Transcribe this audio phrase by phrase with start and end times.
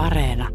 [0.00, 0.48] Areena.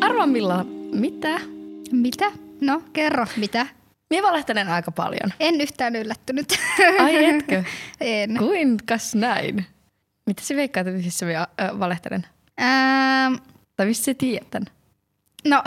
[0.00, 1.40] Arvaa Milla, mitä?
[1.92, 2.32] Mitä?
[2.60, 3.66] No, kerro, mitä?
[4.10, 5.32] Minä valehtelen aika paljon.
[5.40, 6.46] En yhtään yllättynyt.
[7.00, 7.64] Ai etkö?
[8.00, 8.36] en.
[8.38, 9.66] Kuinkas näin?
[10.26, 11.46] Mitä sä veikkaat, että missä minä
[11.78, 12.26] valehtelen?
[12.60, 13.34] Ähm,
[13.76, 14.64] Tai missä sä tiedät tän?
[15.44, 15.62] no,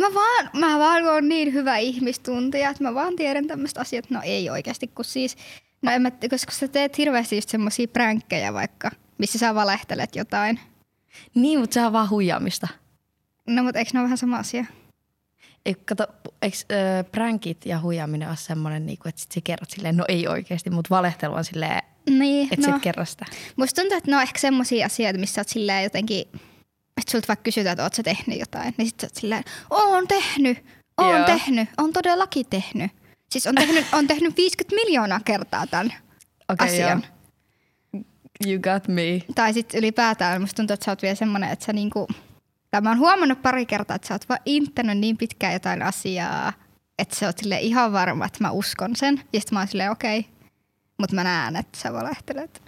[0.00, 4.10] mä vaan, mä vaan oon niin hyvä ihmistuntija, että mä vaan tiedän tämmöistä asiat.
[4.10, 5.36] No ei oikeasti, kun siis,
[5.82, 10.60] no en mä, koska sä teet hirveästi just semmosia pränkkejä vaikka, missä sä valehtelet jotain.
[11.34, 12.68] Niin, mutta se on vaan huijaamista.
[13.46, 14.64] No, mutta eikö ne ole vähän sama asia?
[15.66, 16.06] Ei, kato,
[16.42, 20.28] eikö äh, prankit ja huijaaminen ole semmoinen, niin että sit sä kerrot silleen, no ei
[20.28, 22.72] oikeasti, mutta valehtelu on silleen, Niin, että no.
[22.72, 23.26] sä et kerro sitä.
[23.56, 26.20] Musta tuntuu, että ne on ehkä semmosia asioita, missä oot silleen jotenkin,
[26.96, 30.08] että sulta vaikka kysytään, että oot sä tehnyt jotain, niin sit sä oot silleen, oon
[30.08, 30.64] tehnyt,
[30.98, 31.26] oon Joo.
[31.26, 32.90] tehnyt, on todellakin tehnyt.
[33.32, 35.92] Siis on tehnyt, on tehnyt 50 miljoonaa kertaa tämän
[36.48, 37.02] Okei, asian.
[37.02, 37.10] joo.
[38.46, 39.22] You got me.
[39.34, 42.08] Tai sitten ylipäätään musta tuntuu, että sä oot vielä semmoinen, että sä niinku,
[42.70, 46.52] tai mä oon huomannut pari kertaa, että sä oot vaan inttänyt niin pitkään jotain asiaa,
[46.98, 49.22] että sä oot sille ihan varma, että mä uskon sen.
[49.32, 50.32] Ja sitten mä oon silleen, okei, okay,
[50.98, 52.62] mutta mä näen, että sä valehtelet.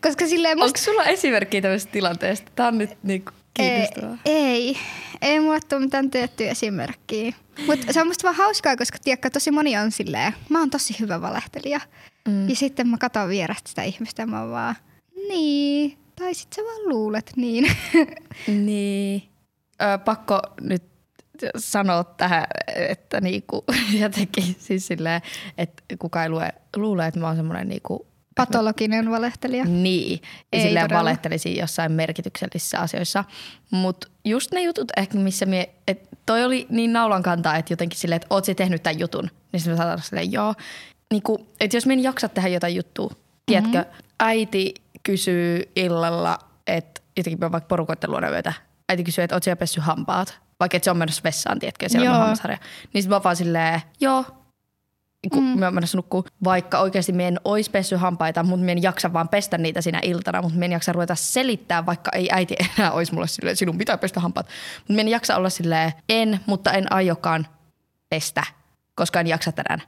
[0.00, 0.66] Koska silleen musta...
[0.66, 2.52] Onko sulla esimerkkiä tämmöisestä tilanteesta?
[2.54, 4.18] Tämä on nyt niinku kiinnostavaa.
[4.24, 4.76] Ei, ei,
[5.22, 7.32] ei mulla tule mitään tiettyä esimerkkiä.
[7.66, 11.00] Mutta se on musta vaan hauskaa, koska tiedätkö, tosi moni on silleen, mä oon tosi
[11.00, 11.80] hyvä valehtelija.
[12.28, 12.48] Mm.
[12.48, 14.76] Ja sitten mä katon vierestä sitä ihmistä ja mä oon vaan,
[15.28, 17.76] niin, tai sit sä vaan luulet niin.
[18.66, 19.22] Niin.
[19.82, 20.82] Ö, pakko nyt
[21.56, 23.64] sanoa tähän, että niinku,
[24.02, 25.22] jotenkin siis silleen,
[25.58, 29.64] että kuka ei lue, luule, että mä oon semmoinen niinku, Patologinen valehtelija.
[29.64, 30.20] niin,
[30.52, 31.00] Ei silleen todella.
[31.00, 33.24] valehtelisin jossain merkityksellisissä asioissa.
[33.70, 37.98] Mutta just ne jutut ehkä, missä mie, et toi oli niin naulan kantaa, että jotenkin
[37.98, 40.54] silleen, että oot tehnyt tämän jutun, niin sitten mä saatan silleen, joo.
[41.10, 43.10] Niinku, että jos mä en jaksa tehdä jotain juttua,
[43.46, 43.88] tiedätkö, Mhm.
[44.20, 48.52] äiti kysyy illalla, että jotenkin mä vaikka porukoitten luona yötä,
[48.88, 52.08] äiti kysyy, että oot sä pessyt hampaat, vaikka et se on menossa vessaan, tiedätkö, siellä
[52.10, 52.20] on Joo.
[52.20, 52.58] hammasharja.
[52.92, 54.24] Niin sitten mä vaan silleen, joo,
[55.30, 55.58] kun mm.
[55.58, 59.58] mä nukkuu, vaikka oikeasti mä en ois pessy hampaita, mutta mä en jaksa vaan pestä
[59.58, 63.26] niitä siinä iltana, mutta mä en jaksa ruveta selittää, vaikka ei äiti enää olisi mulle
[63.26, 64.46] silleen, sinun pitää pestä hampaat.
[64.78, 67.46] Mutta mä en jaksa olla silleen, en, mutta en aiokaan
[68.08, 68.44] pestä,
[68.94, 69.82] koska en jaksa tänään.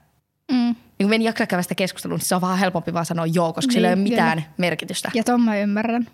[0.51, 0.75] Mm.
[0.99, 3.53] Niin kun en jaksa käydä sitä keskustelua, niin se on vähän helpompi vaan sanoa joo,
[3.53, 5.11] koska niin, sillä ei ole Niin, mitään merkitystä.
[5.13, 6.07] Ja ton mä ymmärrän.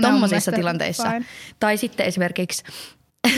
[0.00, 1.10] Tuommoisissa tilanteissa.
[1.10, 1.24] fine.
[1.60, 2.62] Tai sitten esimerkiksi,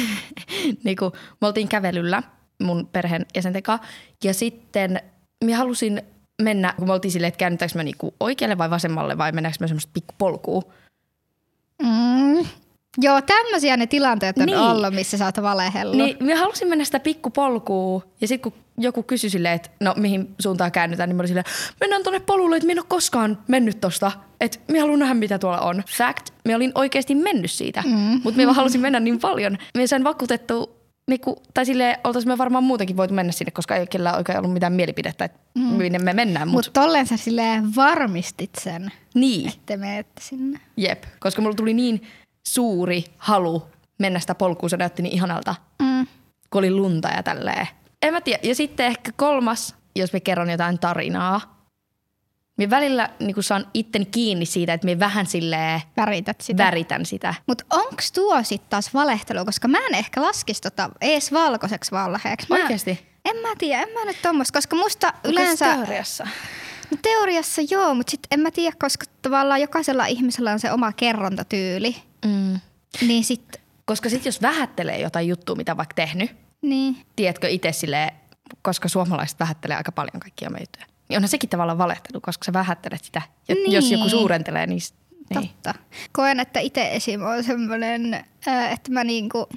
[0.85, 2.23] niin kuin me oltiin kävelyllä
[2.63, 3.87] mun perheen jäsenten kanssa,
[4.25, 5.03] ja sitten
[5.45, 6.03] mä halusin
[6.43, 9.69] mennä, kun me oltiin silleen, että käännytäänkö me niinku oikealle vai vasemmalle vai mennäänkö me
[9.69, 10.63] semmoista pikkupolkua.
[11.83, 12.47] Mm.
[12.99, 14.59] Joo, tämmöisiä ne tilanteet on Niin.
[14.59, 14.71] niin.
[14.71, 15.97] ollut, missä sä oot valehellut.
[15.97, 20.35] Niin mä halusin mennä sitä pikkupolkua, ja sitten kun joku kysyi silleen, että no mihin
[20.41, 21.45] suuntaan käännytään, niin mä olin silleen,
[21.81, 24.13] mennään tonne polulle, että mä en ole koskaan mennyt tosta.
[24.41, 25.83] Että mä haluan nähdä, mitä tuolla on.
[25.97, 28.21] Fact, mä olin oikeasti mennyt siitä, mm.
[28.25, 29.59] mutta mä vaan halusin mennä niin paljon.
[29.79, 30.80] Mä sain vakuutettu,
[31.11, 34.53] niinku, tai silleen oltaisiin me varmaan muutenkin voitu mennä sinne, koska ei kellään oikein ollut
[34.53, 35.63] mitään mielipidettä, että mm.
[35.63, 36.49] minne me mennään.
[36.49, 40.61] Mutta Mutta tolleen sä silleen varmistit sen, niin, että menette sinne.
[40.77, 42.03] jep, koska mulla tuli niin
[42.49, 43.63] suuri halu
[43.99, 45.55] mennä sitä polkua, se näytti niin ihanalta.
[45.83, 46.07] Mm.
[46.51, 47.69] kun oli lunta ja tälleen.
[48.03, 48.41] En mä tiedä.
[48.43, 51.60] Ja sitten ehkä kolmas, jos me kerron jotain tarinaa.
[52.67, 56.65] Mä välillä niin saan itteni kiinni siitä, että mä vähän silleen Värität sitä.
[56.65, 57.35] väritän sitä.
[57.47, 59.45] Mutta onks tuo sitten taas valehtelu?
[59.45, 62.47] Koska mä en ehkä laskisi tota ees valkoiseksi valheeksi.
[62.51, 63.07] Mä, Oikeesti?
[63.25, 65.67] En mä tiedä, en mä nyt tommoista, koska musta Yleensä...
[65.67, 65.85] yleensä...
[65.87, 66.29] Teoriassa.
[66.91, 70.93] No teoriassa joo, mutta sitten en mä tiedä, koska tavallaan jokaisella ihmisellä on se oma
[70.93, 71.97] kerrontatyyli.
[72.27, 72.61] Mm.
[73.01, 73.61] Niin sit,
[73.91, 76.31] Koska sitten jos vähättelee jotain juttua, mitä on vaikka tehnyt,
[76.63, 76.97] niin.
[77.17, 78.13] tiedätkö itse silleen,
[78.63, 80.87] koska suomalaiset vähättelee aika paljon kaikkia juttuja.
[81.11, 83.23] Niin onhan sekin tavallaan valehtelu, koska sä vähättelet sitä.
[83.49, 83.73] Ja Niin.
[83.73, 84.81] jos joku suurentelee, niin...
[85.31, 85.49] niin.
[85.49, 85.75] Totta.
[86.13, 87.23] Koen, että itse esim.
[87.23, 88.15] on semmoinen,
[88.49, 89.49] äh, että mä niinku,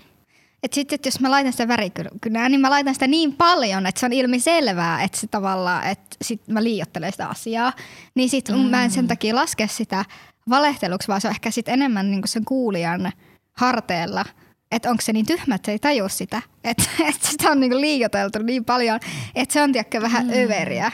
[0.64, 4.00] että sitten että jos mä laitan sitä värikynää, niin mä laitan sitä niin paljon, että
[4.00, 7.74] se on ilmi selvää, että se tavallaan, että sit mä liiottelen sitä asiaa.
[8.16, 8.58] Niin sit mm.
[8.58, 10.06] mä en sen takia laske sitä
[10.50, 13.12] valehteluksi, vaan se on ehkä sit enemmän niinku sen kuulijan
[13.54, 14.26] harteella.
[14.72, 16.42] Että onko se niin tyhmä, että se ei tajua sitä.
[16.64, 19.00] Että et sitä on niinku liioteltu niin paljon,
[19.36, 20.34] että se on tiedäkö vähän mm.
[20.44, 20.92] överiä.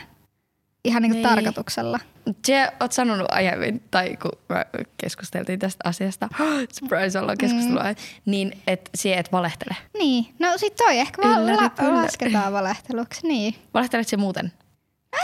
[0.86, 1.28] Ihan niinku Niin.
[1.30, 2.00] tarkoituksella.
[2.46, 4.66] Se oot sanonut aiemmin, tai kun me
[4.98, 6.30] keskusteltiin tästä asiasta,
[6.80, 7.96] surprise ollaan keskustelua, mm.
[8.26, 9.76] niin että se et valehtele.
[9.98, 13.56] Niin, no sit toi ehkä vaan la- lasketaan valehteluksi, niin.
[13.74, 14.52] Valehtelet se muuten?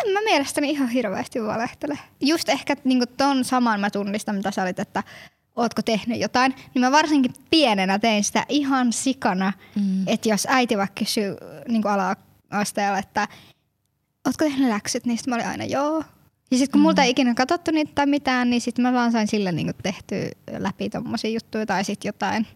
[0.06, 2.00] En mä mielestäni ihan hirveästi valehtele.
[2.22, 5.04] Just ehkä niinku ton saman mä tunnistan, mitä sä olit, että
[5.56, 6.56] ootko tehnyt jotain.
[6.74, 10.08] Niin mä varsinkin pienenä tein sitä ihan sikana, mm.
[10.08, 11.36] että jos äiti vaikka kysyy
[11.68, 13.28] niin ala-asteella, että
[14.26, 16.04] ootko tehnyt läksyt, niin sit mä olin aina joo.
[16.52, 19.28] Ja sitten kun multa ei ikinä katsottu niitä tai mitään, niin sitten mä vaan sain
[19.28, 22.48] sillä niinku tehty läpi tommosia juttuja tai sitten jotain.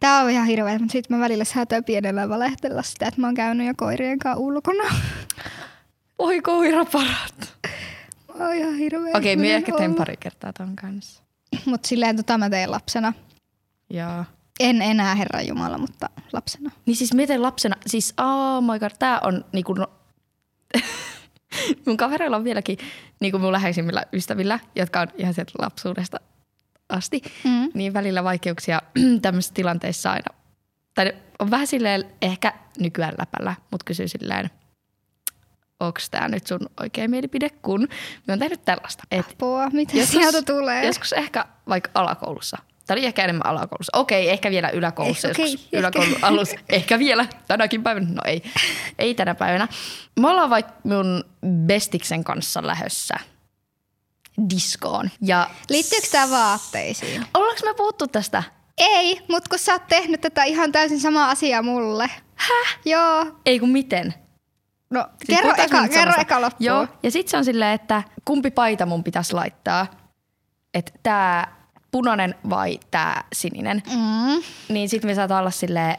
[0.00, 3.34] Tää on ihan hirveä, mutta sitten mä välillä saatoin pienellä valehtella sitä, että mä oon
[3.34, 4.84] käynyt jo koirien kanssa ulkona.
[6.18, 7.54] Oi koira parat.
[8.38, 9.16] Mä oon ihan hirveä.
[9.16, 11.22] Okei, okay, mä ehkä tein pari kertaa ton kanssa.
[11.66, 13.12] Mutta silleen tota mä tein lapsena.
[13.90, 14.24] Joo.
[14.60, 16.70] En enää Herra Jumala, mutta lapsena.
[16.86, 19.86] Niin siis miten lapsena, siis oh my god, tää on niinku, no,
[21.86, 22.78] mun kavereilla on vieläkin
[23.20, 26.20] niinku mun läheisimmillä ystävillä, jotka on ihan sieltä lapsuudesta
[26.88, 27.68] asti, Mm.
[27.74, 28.82] niin välillä vaikeuksia
[29.22, 30.34] tämmöisissä tilanteissa aina.
[30.94, 34.50] Tai on vähän silleen ehkä nykyään läpällä, mutta kysyy silleen,
[35.80, 39.04] onko tämä nyt sun oikea mielipide, kun mä oon tehnyt tällaista.
[39.10, 40.86] Et Apua, mitä Joskus- sieltä tulee?
[40.86, 42.58] Joskus ehkä vaikka alakoulussa.
[42.86, 43.98] Tämä oli ehkä enemmän alakoulussa.
[43.98, 45.28] Okei, ehkä vielä yläkoulussa.
[45.28, 45.78] Eh, joskus ehkä.
[45.78, 46.56] yläkoulun alussa.
[46.68, 48.06] Ehkä vielä tänäkin päivänä.
[48.10, 48.42] No ei,
[48.98, 49.68] ei tänä päivänä.
[50.20, 51.24] Me ollaan vaikka mun
[51.66, 53.14] bestiksen kanssa lähössä
[54.50, 55.10] diskoon.
[55.20, 57.26] Ja Liittyykö tämä vaatteisiin?
[57.34, 58.42] ollaanko me puhuttu tästä?
[58.78, 62.10] Ei, mutta kun sä oot tehnyt tätä ihan täysin samaa asiaa mulle.
[62.34, 62.78] Häh?
[62.84, 63.26] Joo.
[63.46, 64.14] Ei kun miten?
[64.90, 66.66] No, Siis kerro, eka, kerro eka loppuun.
[66.66, 69.86] Joo, ja sitten se on silleen, että kumpi paita mun pitäisi laittaa.
[70.74, 71.46] Että tämä
[71.94, 73.82] punainen vai tämä sininen.
[73.86, 74.42] Mm.
[74.68, 75.96] Niin sitten me saattaa olla silleen,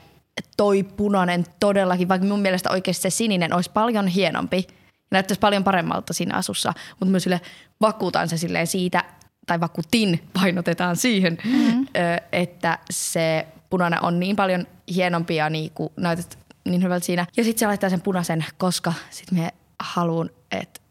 [0.57, 4.68] toi punainen todellakin, vaikka mun mielestä oikeasti se sininen olisi paljon hienompi
[5.12, 7.42] näyttäisi paljon paremmalta siinä asussa, mutta myös sille
[7.81, 9.03] vakuutan se silleen siitä,
[9.47, 11.88] tai vakuutin, painotetaan siihen, mm-hmm.
[12.31, 17.25] että se punainen on niin paljon hienompi ja niin kuin näytät niin hyvältä siinä.
[17.38, 19.50] Ja sitten se laittaa sen punaisen, koska sitten me
[19.80, 20.81] haluan, että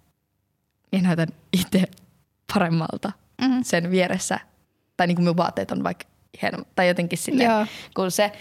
[0.92, 1.84] minä näytän itse
[2.54, 3.60] paremmalta Mhm.
[3.62, 4.40] sen vieressä.
[4.96, 6.04] Tai niin kuin minun vaatteet on vaikka
[6.42, 7.66] hieno, tai jotenkin silleen Joo.
[7.94, 8.32] kuin se.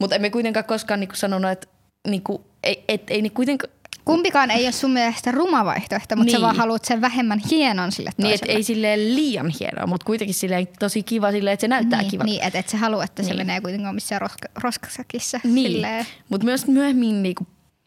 [0.00, 1.66] Mutta emme kuitenkaan koskaan niin kuin sanonut, että
[2.08, 3.72] niin kuin, ei, et, ei niin kuitenkaan,
[4.04, 6.32] Kumpikaan ei ole sun mielestä ruma vaihtoehto, mutta niin.
[6.32, 6.42] sä Niin.
[6.42, 8.56] vaan haluat sen vähemmän hienon sille niin että toiselle.
[8.58, 12.30] ei silleen liian hienoa, mutta kuitenkin silleen tosi kiva silleen, että se näyttää niin, kivalta.
[12.30, 13.36] Niin, että et sä halua, että se Niin.
[13.38, 15.40] menee kuitenkaan missään roska, roskasakissa.
[15.44, 15.86] Niin,
[16.28, 17.46] mutta myös myöhemmin niinku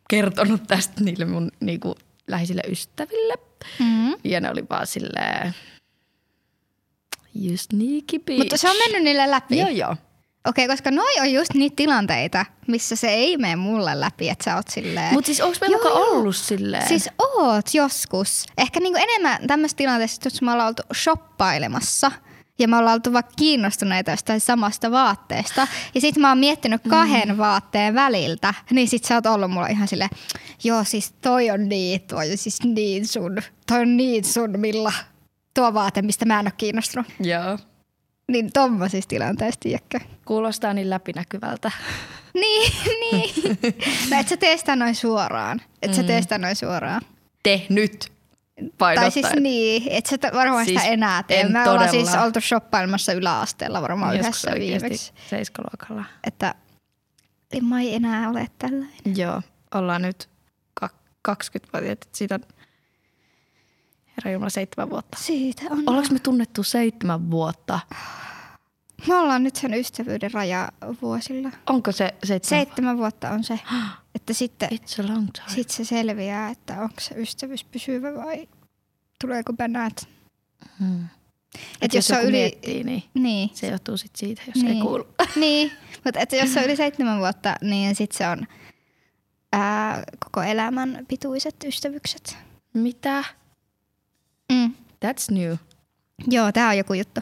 [0.10, 1.96] kertonut tästä niille mun niinku
[2.28, 3.34] läheisille ystäville.
[3.80, 4.14] Mm.
[4.24, 5.56] Ja ne oli vaan silleen,
[7.36, 8.38] you sneaky bitch.
[8.38, 9.58] Mutta se on mennyt niille läpi.
[9.58, 9.96] Joo, joo.
[10.48, 14.56] Okei, koska noi on just niitä tilanteita, missä se ei mene mulle läpi, että sä
[14.56, 15.14] oot silleen...
[15.14, 16.10] Mutta siis onko Joo, mukaan joo.
[16.10, 16.88] ollut silleen?
[16.88, 18.46] Siis oot joskus.
[18.58, 22.12] Ehkä niinku enemmän tämmöisessä tilanteessa, jos me ollaan oltu shoppailemassa
[22.60, 25.68] ja me ollaan oltu vaikka kiinnostuneita jostain samasta vaatteesta.
[25.96, 27.38] Ja sit mä oon miettinyt kahden mm.
[27.38, 30.10] vaatteen väliltä, niin sit sä oot ollut mulla ihan silleen,
[30.64, 33.38] joo siis toi on niin, toi on siis niin sun,
[33.68, 34.94] toi on niin sun Milla,
[35.54, 37.08] tuo vaate, mistä mä en ole kiinnostunut.
[37.20, 37.58] Joo.
[38.32, 40.00] Niin tommosissa tilanteissa, tiedätkö?
[40.26, 41.72] Kuulostaa niin läpinäkyvältä.
[42.34, 42.72] Niin,
[43.12, 43.58] niin.
[44.12, 45.62] No et sä tee sitä noin suoraan.
[45.82, 47.02] Et sä tee sitä noin suoraan.
[47.44, 48.12] Te nyt
[48.78, 49.04] painottaa.
[49.04, 51.40] Tai siis niin, et sä varmaan Siis sitä enää tee.
[51.42, 52.26] en Me ollaan siis todella.
[52.26, 55.14] oltu shoppailemassa yläasteella varmaan Joskus yhdessä viimeksi.
[55.30, 56.06] seiskaluokalla.
[56.28, 56.56] Että
[57.54, 58.92] en mä ei enää ole tällainen.
[59.18, 59.42] Joo,
[59.76, 60.30] ollaan nyt
[60.74, 60.90] ka-
[61.32, 61.92] 20-vuotiaat.
[61.92, 62.42] että Siitä on
[64.18, 65.18] herra Jumala seitsemän vuotta.
[65.22, 65.84] Siitä on.
[65.88, 67.80] Ollaanko me tunnettu seitsemän vuotta?
[69.08, 70.70] Me ollaan nyt sen ystävyyden raja
[71.02, 71.52] vuosilla.
[71.70, 72.66] Onko se seitsemän?
[72.66, 73.60] Seitsemän vuotta on se.
[74.16, 75.50] Että sitten It's a long time.
[75.50, 78.48] sit se selviää, että onko se ystävyys pysyvä vai
[79.22, 80.10] tuleeko bännät.
[80.80, 81.06] Hmm.
[81.82, 82.32] Et jos se on yli...
[82.32, 83.50] miettii, niin Niin.
[83.54, 84.82] se johtuu sit siitä, jos ei Niin.
[84.84, 85.08] kuulu.
[85.36, 85.72] niin,
[86.06, 88.48] mutta että jos se on yli seitsemän vuotta, niin sitten se on
[89.54, 92.38] ää, koko elämän pituiset ystävykset.
[92.74, 93.24] Mitä?
[94.54, 94.74] Mm.
[95.06, 95.54] That's new.
[96.28, 97.22] Joo, tämä on joku juttu.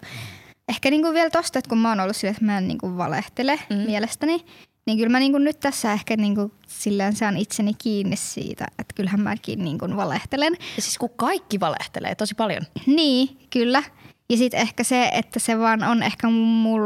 [0.69, 3.59] Ehkä niinku vielä tosta, että kun mä oon ollut silleen, että mä en niinku valehtele
[3.69, 3.75] Mm.
[3.75, 4.45] mielestäni,
[4.85, 9.21] niin kyllä mä niinku nyt tässä ehkä niinku silleen saan itseni kiinni siitä, että kyllähän
[9.21, 10.57] mäkin niinku valehtelen.
[10.75, 12.61] Ja siis kun kaikki valehtelee tosi paljon.
[12.85, 13.83] Niin, kyllä.
[14.29, 16.81] Ja sitten ehkä se, että se vaan on ehkä mul,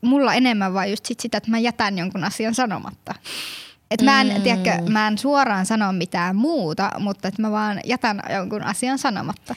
[0.00, 3.14] mulla enemmän vaan just sit sitä, että mä jätän jonkun asian sanomatta.
[3.92, 4.42] Et mä en, Mm.
[4.42, 9.54] tiedätkö, mä en suoraan sano mitään muuta, mutta että mä vaan jätän jonkun asian sanomatta.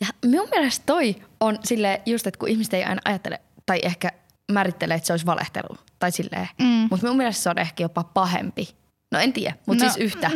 [0.00, 4.12] Ja minun mielestä toi on sille just, että kun ihmiset ei aina ajattele tai ehkä
[4.52, 6.48] määrittelee, että se olisi valehtelu tai silleen.
[6.58, 6.66] Mm.
[6.90, 8.68] Mutta minun mielestä se on ehkä jopa pahempi.
[9.12, 10.28] No en tiedä, mutta No, siis yhtä.
[10.28, 10.34] Mm,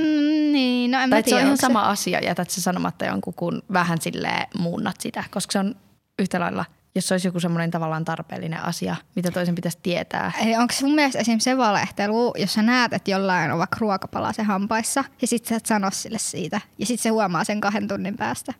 [0.53, 3.05] niin, no en tai että se on tiedä, ihan onko sama asia, jätät se sanomatta
[3.05, 5.25] jonkun, kun vähän silleen muunnat sitä.
[5.31, 5.75] Koska se on
[6.19, 10.33] yhtä lailla, jos se olisi joku semmoinen tavallaan tarpeellinen asia, mitä toisen pitäisi tietää.
[10.43, 14.33] Eli onko mun mielestä esimerkiksi se valehtelu, jos sä näet, että jollain on vaikka ruokapala
[14.33, 17.89] se hampaissa ja sit sä et sano sille siitä ja sit se huomaa sen kahden
[17.89, 18.55] tunnin päästä.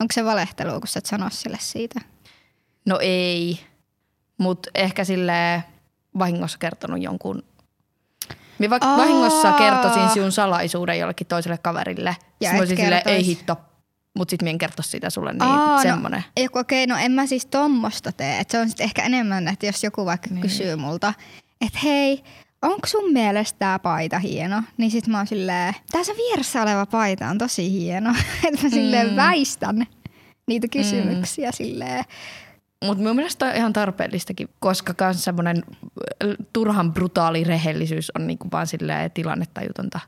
[0.00, 2.00] Onko se valehtelu, kun sä et sano sille siitä?
[2.86, 3.60] No ei,
[4.38, 5.64] mutta ehkä sille
[6.18, 7.42] vahingossa kertonut jonkun.
[8.58, 12.16] Minä vahingossa kertoisin sinun salaisuuden jollekin toiselle kaverille.
[12.40, 13.56] Ja olisin silleen, ei hitto,
[14.16, 16.24] mutta sitten en kertoisi sitä sulle, niin Aa, semmoinen.
[16.40, 18.40] No, okei, no en mä siis tommosta tee.
[18.40, 20.40] Et se on sitten ehkä enemmän, että jos joku vaikka Niin.
[20.40, 21.14] kysyy multa,
[21.66, 22.22] että hei,
[22.62, 24.62] onko sun mielestä tää paita hieno?
[24.76, 28.10] Niin sit mä oon silleen, tässä vieressä oleva paita on tosi hieno.
[28.48, 29.16] että mä silleen Mm.
[29.16, 29.86] väistän
[30.46, 32.04] niitä kysymyksiä silleen.
[32.84, 35.62] Mutta mun mielestä on ihan tarpeellistakin, koska myös semmoinen
[36.52, 40.00] turhan brutaali rehellisyys on niinku vaan silleen tilannetajutonta.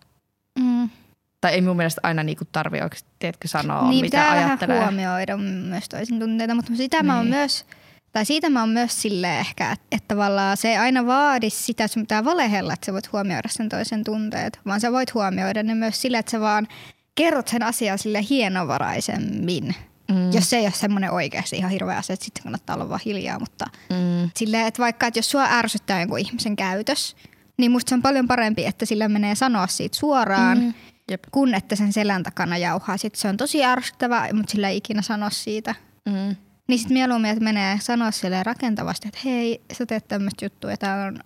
[1.40, 4.76] Tai ei mun mielestä aina niinku tarvi oikeasti, tiedätkö, sanoa, niin mitä pitää ajattelee.
[4.76, 7.34] vähän huomioida myös toisin tunteita, mutta sitä mä oon Niin.
[7.36, 7.64] myös,
[8.12, 11.84] tai siitä mä oon myös silleen ehkä, että, että tavallaan se ei aina vaadi sitä,
[11.84, 15.62] että sun pitää valehella, että sä voit huomioida sen toisen tunteet, vaan sä voit huomioida
[15.62, 16.68] ne myös sille, että sä vaan
[17.14, 19.74] kerrot sen asian sille hienovaraisemmin.
[20.10, 20.32] Mm.
[20.32, 23.38] Jos se ei ole semmoinen oikeasti ihan hirveä asia, että sitten kannattaa olla vaan hiljaa,
[23.38, 24.30] mutta Mm.
[24.36, 27.16] silleen, että vaikka että jos sua ärsyttää jonkun ihmisen käytös,
[27.58, 30.74] niin musta se on paljon parempi, että sillä menee sanoa siitä suoraan, Mm.
[31.10, 31.22] Jep.
[31.30, 32.96] kun että sen selän takana jauhaa.
[32.96, 35.74] Sitten se on tosi ärsyttävää, mutta sillä ei ikinä sano siitä.
[36.06, 36.36] Mm.
[36.68, 40.76] Niin sitten mieluummin, että menee sanoa sille rakentavasti, että hei, sä teet tämmöistä juttua ja
[40.76, 41.18] tää on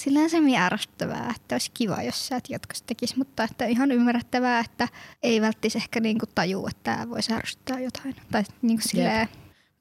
[0.00, 4.60] silleen semi ärsyttävää, että olisi kiva, jos sä et jatkossa tekisi, mutta että ihan ymmärrettävää,
[4.60, 4.88] että
[5.22, 8.16] ei välttis ehkä niinku tajuu, että tämä voisi ärsyttää jotain.
[8.32, 9.28] Tai niinku silleen,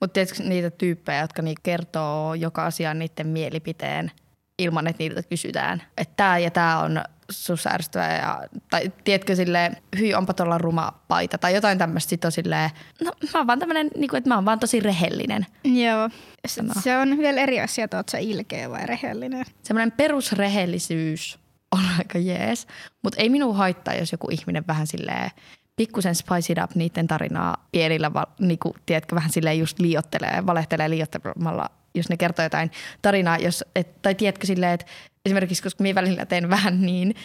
[0.01, 4.11] Mutta tiedätkö niitä tyyppejä, jotka niinku kertoo joka asiaan niiden mielipiteen
[4.59, 7.01] ilman, että niiltä kysytään, että tämä ja tämä on
[7.31, 8.17] sussa ärsyttävää.
[8.17, 12.09] Ja, tai tiedätkö silleen, hyi onpa tuolla ruma paita tai jotain tämmöistä.
[12.09, 12.69] Sitten on silleen,
[13.03, 15.45] no mä oon vaan tämmönen, niinku, että mä oon vaan tosi rehellinen.
[15.63, 16.09] joo.
[16.47, 16.73] Se, Sano.
[16.81, 19.45] se on vielä eri asia, että oot sä ilkeä vai rehellinen.
[19.63, 21.39] Semmoinen perusrehellisyys
[21.71, 22.67] on aika jees,
[23.03, 25.31] mutta ei minua haittaa, jos joku ihminen vähän silleen
[25.79, 31.69] pikkusen spice it up niiden tarinaa pienillä, niinku, tiedätkö, vähän silleen just liiottelee, valehtelee liiottelemalla,
[31.95, 32.71] jos ne kertoo jotain
[33.01, 34.85] tarinaa, jos, et, tai tiedätkö silleen, että
[35.25, 37.15] esimerkiksi koska minä välillä teen vähän niin,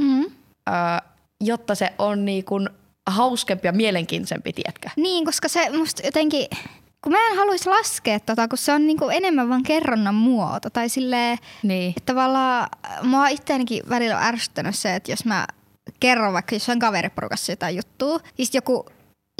[0.00, 0.24] Mm.
[0.24, 0.30] ö,
[1.40, 2.68] jotta se on niin kuin
[3.06, 4.88] hauskempi ja mielenkiintoisempi, tiedätkö?
[4.96, 6.46] Niin, koska se musta jotenkin,
[7.04, 10.70] kun mä en haluaisi laskea tota, kun se on niinku enemmän vaan kerronnan muoto.
[10.70, 11.94] Tai silleen, Niin.
[11.96, 12.68] että tavallaan
[13.02, 15.46] mua itseänikin välillä on ärsyttänyt se, että jos mä
[16.00, 18.86] kerron vaikka jossain kaveriporukassa jotain juttua, niin sit joku,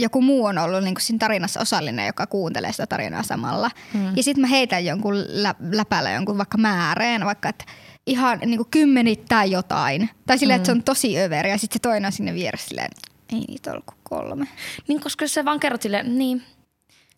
[0.02, 3.70] joku muu on ollut niinku siinä tarinassa osallinen, joka kuuntelee sitä tarinaa samalla.
[3.94, 4.16] Mm.
[4.16, 7.64] Ja sitten mä heitän jonkun lä- läpällä jonkun vaikka määreen, vaikka että
[8.06, 10.10] ihan niinku kymmenittää jotain.
[10.26, 12.90] Tai silleen, että se on tosi överi ja sitten se toinen on sinne vieressä silleen,
[13.32, 14.46] ei niitä ollut kuin kolme.
[14.88, 16.42] Niin, koska sä vaan kerrot silleen, niin,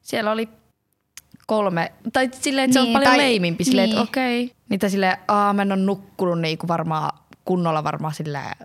[0.02, 0.48] siellä oli
[1.46, 4.08] kolme, tai silleen, että se on Niin, paljon tai- leimimpi, silleen, että niin.
[4.08, 4.52] okei.
[4.68, 8.56] Niitä silleen, aa, mä en ole nukkunut niinku varmaan kunnolla varmaan silleen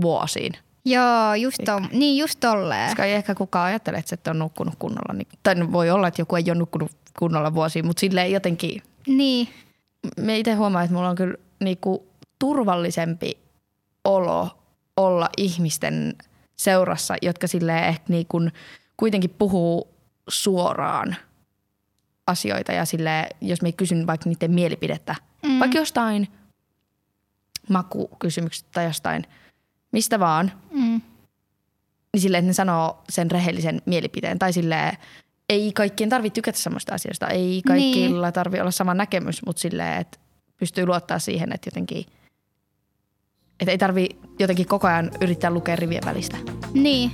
[0.00, 0.52] vuosiin.
[0.84, 2.88] Joo, just, on, niin just tolleen.
[2.88, 5.14] Koska ei ehkä kukaan ajattele, että et ole nukkunut kunnolla.
[5.14, 8.82] Niin, tai no voi olla, että joku ei ole nukkunut kunnolla vuosiin, mutta silleen jotenkin,
[9.06, 9.48] Niin,
[10.16, 12.06] me itse huomaan, että mulla on kyllä niinku
[12.38, 13.38] turvallisempi
[14.04, 14.58] olo
[14.96, 16.14] olla ihmisten
[16.56, 18.40] seurassa, jotka silleen ehkä niinku
[18.96, 19.88] kuitenkin puhuu
[20.28, 21.16] suoraan
[22.26, 25.58] asioita ja sille jos me kysyn vaikka niiden mielipidettä, mm.
[25.58, 26.28] vaikka jostain
[27.72, 29.24] makukysymyksestä tai jostain,
[29.92, 31.00] mistä vaan, mm,
[32.12, 34.38] niin silleen, että ne sanoo sen rehellisen mielipiteen.
[34.38, 34.96] Tai silleen,
[35.48, 38.32] ei kaikkien tarvitse tykätä samasta asiasta, ei kaikilla niin.
[38.32, 40.18] tarvitse olla sama näkemys, mutta silleen, että
[40.56, 42.04] pystyy luottaa siihen, että jotenkin,
[43.60, 46.36] että ei tarvi jotenkin koko ajan yrittää lukea rivien välistä.
[46.74, 47.10] niin.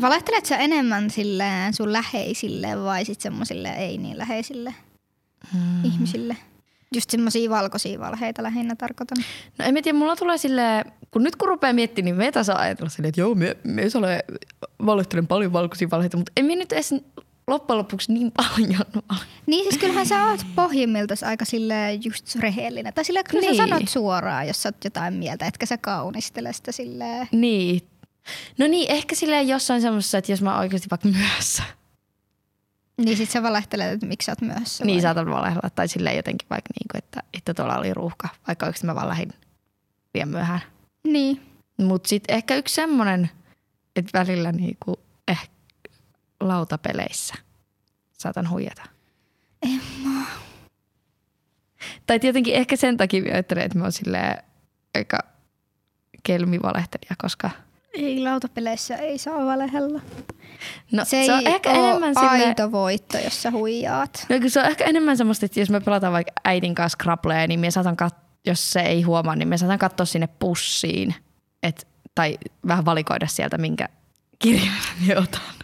[0.00, 4.74] Valehtelet sä enemmän silleen sun läheisille vai sit semmosille ei niin läheisille
[5.54, 5.84] mm.
[5.84, 6.36] ihmisille?
[6.94, 9.24] Just semmosia valkoisia valheita lähinnä tarkoitan.
[9.58, 12.48] No en mä tiedä, mulla tulee silleen, kun nyt kun rupeaa miettimään, niin me taas
[12.48, 14.24] ajatella silleen, että joo, me, me ole,
[14.86, 16.94] valehtelen paljon valkoisia valheita, mutta en mä nyt edes
[17.46, 19.04] loppujen lopuksi niin paljon.
[19.46, 22.94] Niin siis kyllähän sä oot pohjimmiltaan aika silleen just rehellinen.
[22.94, 23.50] Tai silleen kyllä niin.
[23.50, 23.62] Niin.
[23.62, 27.28] sä sanot suoraan, jos sä oot jotain mieltä, etkä sä kaunistele sitä silleen.
[27.32, 27.80] Niin.
[28.58, 31.62] No niin, ehkä silleen jossain semmoisessa, että jos mä oon oikeasti vaikka myöhässä,
[33.04, 34.84] Niin sit sä valehtelet, että miksi sä oot myöhässä.
[34.84, 35.02] niin vai?
[35.02, 35.70] saatan valehella.
[35.70, 39.08] Tai silleen jotenkin vaikka niin kuin, että, että tuolla oli ruuhka, vaikka oikeasti mä vaan
[39.08, 39.32] lähdin
[40.14, 40.60] liian myöhään.
[41.04, 41.40] Niin.
[41.76, 43.30] Mutta sitten ehkä yksi semmoinen,
[43.96, 45.52] että välillä niinku ehkä
[46.40, 47.34] lautapeleissä
[48.12, 48.82] saatan huijata.
[49.62, 50.26] Emma.
[52.06, 54.42] Tai tietenkin ehkä sen takia ajattelen, että mä oon silleen
[54.94, 55.18] aika
[56.22, 57.50] kelmivalehtelija, koska
[57.94, 60.00] Ei lautapeleissä ei saa valehella.
[60.92, 64.26] no, Se, se, ei on ehkä oo enemmän aito voitto, jos sä huijaat.
[64.28, 67.60] No, se on ehkä enemmän semmoista, että jos me pelataan vaikka äidin kanssa Scrabblea, niin
[67.60, 71.14] me saatan kat- jos se ei huomaa, niin me saatan katsoa sinne pussiin.
[71.62, 73.88] Et, tai vähän valikoida sieltä, minkä
[74.38, 74.74] kirjan
[75.06, 75.54] me otan.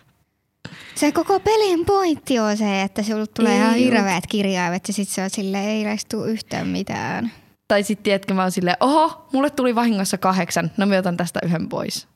[0.94, 5.08] Se koko pelin pointti on se, että sulle tulee Ei ihan hirveät kirjaimet ja sit
[5.08, 7.32] se on silleen, ei näistä tuu yhtään mitään.
[7.68, 11.40] Tai sitten tiedätkö, mä oon silleen, oho, mulle tuli vahingossa kahdeksan, no mä otan tästä
[11.44, 12.08] yhden pois.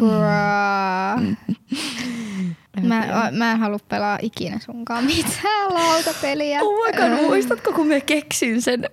[0.00, 1.36] Bruh.
[2.82, 6.60] Mä, mä en halua pelaa ikinä sunkaan mitään lautapeliä.
[6.62, 8.90] Oh my god, muistatko kun mä keksin sen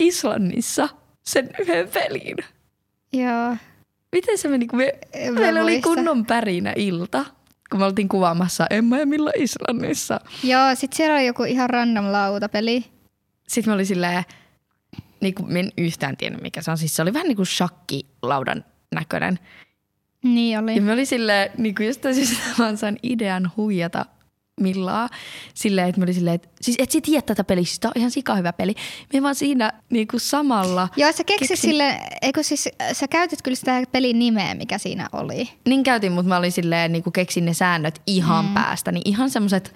[0.00, 0.88] Islannissa,
[1.22, 2.36] sen yhden pelin?
[3.12, 3.56] Joo.
[4.12, 5.88] Miten se meni, kun me, En meillä oli muista.
[5.88, 7.24] kunnon pärinä ilta,
[7.70, 10.20] kun me oltiin kuvaamassa Emma ja Milla Islannissa.
[10.44, 12.84] Joo, sit siellä oli joku ihan random lautapeli.
[13.48, 14.24] Sitten me oli silleen,
[15.20, 16.78] niin kuin, en yhtään tiennyt mikä se on.
[16.78, 19.38] Siis se oli vähän niin kuin shakkilaudan näköinen.
[20.22, 20.76] Niin oli.
[20.76, 24.06] Ja me oli silleen, niin kuin jostain syystä vaan sain idean huijata
[24.60, 25.08] Millaa.
[25.54, 28.10] Silleen, että me oli silleen, että siis et sä tiedä tätä pelistä, tämä on ihan
[28.10, 28.74] sika hyvä peli.
[29.12, 30.88] Me vaan siinä niin kuin samalla.
[30.96, 35.08] Joo, sä keksit Keksin- sille, eikö siis, sä käytit kyllä sitä pelin nimeä, mikä siinä
[35.12, 35.48] oli.
[35.68, 38.54] Niin käytin, mutta mä olin silleen, niin kuin keksin ne säännöt ihan mm.
[38.54, 38.92] päästä.
[38.92, 39.74] Niin ihan semmoiset,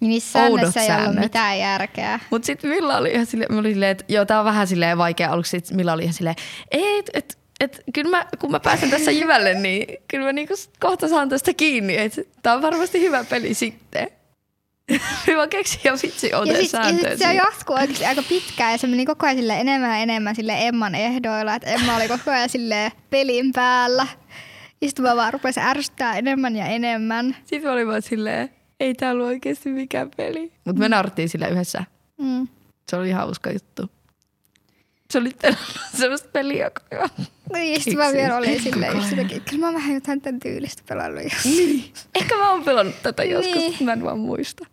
[0.00, 2.20] Niin niissä säännöissä ei ollut mitään järkeä.
[2.30, 4.98] mutta sitten Milla oli ihan silleen, mä olin silleen, että joo, tää on vähän silleen
[4.98, 5.50] vaikea aluksi.
[5.50, 6.36] Sit Milla oli ihan silleen,
[6.70, 10.54] ei, et, et, et, kyllä mä, kun mä pääsen tässä jyvälle, niin kyllä mä niinku
[10.80, 11.96] kohta saan tästä kiinni.
[11.96, 14.08] Että tää on varmasti hyvä peli sitten.
[15.26, 18.86] Hyvä keksiä ja vitsi Ja siis, ja sit se jatkuu oikeasti aika pitkään ja se
[18.86, 21.54] meni koko ajan sille enemmän ja enemmän sille Emman ehdoilla.
[21.54, 24.06] Että Emma oli koko ajan sille pelin päällä.
[24.80, 27.36] Ja sitten mä vaan rupesin ärsyttää enemmän ja enemmän.
[27.44, 30.52] Sitten mä olin vaan silleen, ei tää ollut oikeasti mikään peli.
[30.64, 31.84] Mutta me naurattiin sillä yhdessä.
[32.18, 32.48] Mm.
[32.90, 33.90] Se oli hauska juttu.
[35.14, 35.30] Se oli
[36.00, 37.08] sellaista peliä, joka...
[37.52, 40.40] Niin, sitten mä vielä olin silleen Koko just jotenkin, kyllä mä oon vähän jotain tämän
[40.40, 41.30] tyylistä pelannut jo.
[41.44, 41.92] Niin.
[42.14, 43.70] Ehkä mä oon pelannut tätä joskus, Niin.
[43.72, 43.84] niin.
[43.84, 44.66] mä en vaan muista.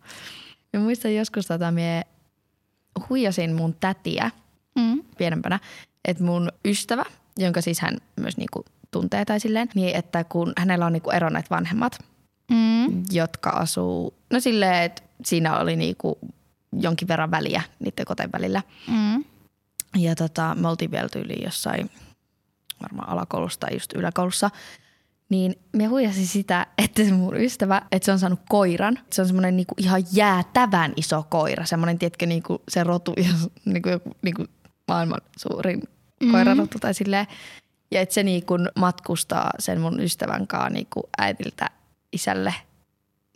[0.72, 2.02] Mä muistan joskus tota, mie
[3.08, 4.30] huijasin mun tätiä
[4.78, 5.02] Mm.
[5.18, 5.58] pienempänä,
[6.04, 7.04] että mun ystävä,
[7.38, 11.50] jonka siis hän myös niinku tuntee tai silleen, niin että kun hänellä on niinku eronneet
[11.50, 11.98] vanhemmat,
[12.50, 13.02] Mm.
[13.12, 16.18] jotka asuu, no silleen, että siinä oli niinku
[16.80, 18.62] jonkin verran väliä niiden kotien välillä.
[18.88, 19.24] Mm.
[19.96, 21.90] Ja tota, me oltiin vielä tyyliin jossain
[22.82, 24.50] varmaan alakoulussa tai just yläkoulussa.
[25.28, 28.98] Niin me huijasin sitä, että se mun ystävä, että se on saanut koiran.
[29.10, 31.64] Se on semmoinen niinku ihan jäätävän iso koira.
[31.64, 33.88] Semmoinen, tiedätkö, niinku se rotu, jos- niinku,
[34.22, 34.44] niinku
[34.88, 35.82] maailman suurin
[36.22, 36.32] mm.
[36.32, 37.26] koirarotu tai silleen.
[37.90, 41.70] Ja että se niinku matkustaa sen mun ystävän kanssa niinku äidiltä
[42.12, 42.54] isälle.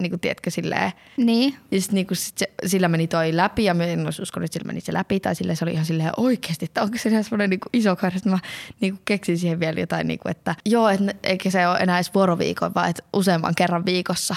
[0.03, 0.93] Niinku, tiedätkö, silleen.
[1.17, 1.57] Niin.
[1.71, 4.53] Ja sit niinku sit se, sillä meni toi läpi ja mä en olisi uskonut, että
[4.59, 5.21] sillä meni se läpi.
[5.21, 8.15] Tai sille se oli ihan silleen oikeasti, että onko se ihan semmoinen niinku iso koira.
[8.17, 8.39] Sitten mä
[8.81, 12.15] niinku keksin siihen vielä jotain, niinku, että joo, että ne- eikä se ole enää edes
[12.15, 14.37] vuoroviikon, vaan että useamman kerran viikossa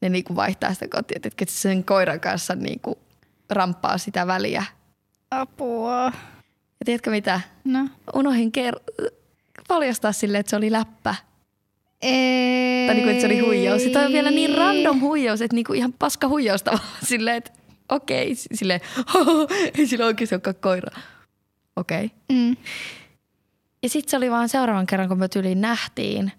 [0.00, 1.16] ne niinku vaihtaa sitä kotia.
[1.24, 2.98] Että se sen koiran kanssa niinku
[3.50, 4.64] ramppaa sitä väliä.
[5.30, 6.04] Apua.
[6.80, 7.40] Ja tiedätkö mitä?
[7.64, 7.88] No.
[8.14, 9.12] Unohin ker-
[9.68, 11.14] paljastaa sille, että se oli läppä.
[12.04, 12.86] Ei.
[12.86, 13.84] Tai niinku, että se oli huijaus.
[13.84, 17.52] Ja toi on vielä niin random huijaus, että niinku ihan paska huijaus tavallaan silleen, että
[17.88, 18.80] okei, s- silleen,
[19.78, 21.00] ei sillä oikeasti olekaan koira.
[21.76, 22.04] Okei.
[22.04, 22.16] Okay.
[22.32, 22.56] Mm.
[23.82, 26.32] Ja sitten se oli vaan seuraavan kerran, kun me tyyliin nähtiin,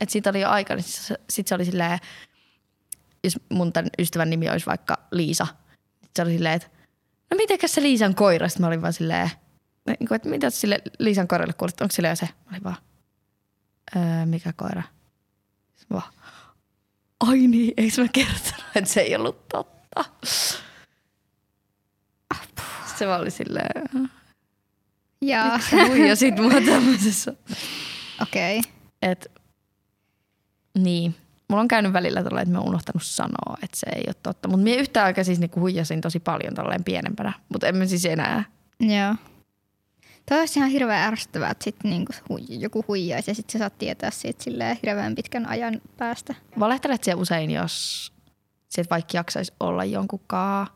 [0.00, 1.98] että siitä oli jo aika, niin sitten sit se oli silleen,
[3.24, 5.46] jos mun tämän ystävän nimi olisi vaikka Liisa,
[6.02, 6.68] sit se oli silleen, että
[7.30, 8.48] no mitenkäs se Liisan koira?
[8.48, 9.30] Sitten mä olin vaan silleen,
[9.86, 12.26] niin kuin, että mitä sille Liisan koiralle kuulit, onko sille jo se?
[12.26, 12.76] Mä olin vaan,
[13.96, 14.82] öö, mikä koira?
[15.76, 16.12] Sitten mä vaan,
[17.20, 20.04] ai niin, eikö mä kertonut, että se ei ollut totta?
[22.96, 23.88] Se vaan oli silleen,
[25.20, 27.32] Ja, sä huijasit mua tämmöisessä.
[28.22, 28.58] okei.
[28.58, 28.72] Okay.
[29.02, 29.32] Et,
[30.78, 31.14] niin.
[31.48, 34.48] Mulla on käynyt välillä tällä, että mä oon unohtanut sanoa, että se ei ole totta.
[34.48, 37.32] Mutta minä yhtä aikaa siis niinku huijasin tosi paljon tolleen pienempänä.
[37.48, 38.44] Mutta emme siis enää.
[38.80, 39.14] Joo.
[40.28, 43.78] Toi olisi ihan hirveän ärsyttävää, että sit niinku hui, joku huijaisi ja sitten sä saat
[43.78, 46.34] tietää siitä silleen hirveän pitkän ajan päästä.
[46.58, 48.12] Valehtelet se usein, jos
[48.68, 50.66] se et vaikka jaksaisi olla jonkunkaan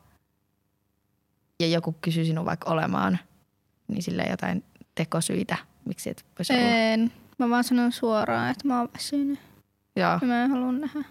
[1.61, 3.19] ja joku kysyy sinun vaikka olemaan,
[3.89, 6.63] niin sille jotain tekosyitä, miksi et voisi olla.
[6.63, 7.13] En.
[7.39, 9.39] Mä vaan sanon suoraan, että mä oon väsynyt
[9.97, 10.19] Joo.
[10.21, 11.05] ja mä en halua nähdä.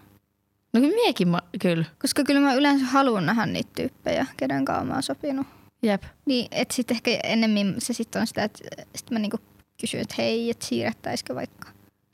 [0.72, 1.84] No kyllä miekin, mä, kyllä.
[2.00, 5.46] Koska kyllä mä yleensä haluan nähdä niitä tyyppejä, kenen kanssa mä oon sopinut.
[5.82, 6.02] Jep.
[6.26, 8.58] Niin, että sitten ehkä ennemmin se sitten on sitä, että
[8.96, 9.38] sit mä niinku
[9.80, 11.68] kysyn, että hei, että siirrettäisikö vaikka.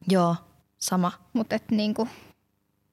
[0.08, 0.36] Joo,
[0.78, 1.12] sama.
[1.32, 2.08] Mutta että niinku,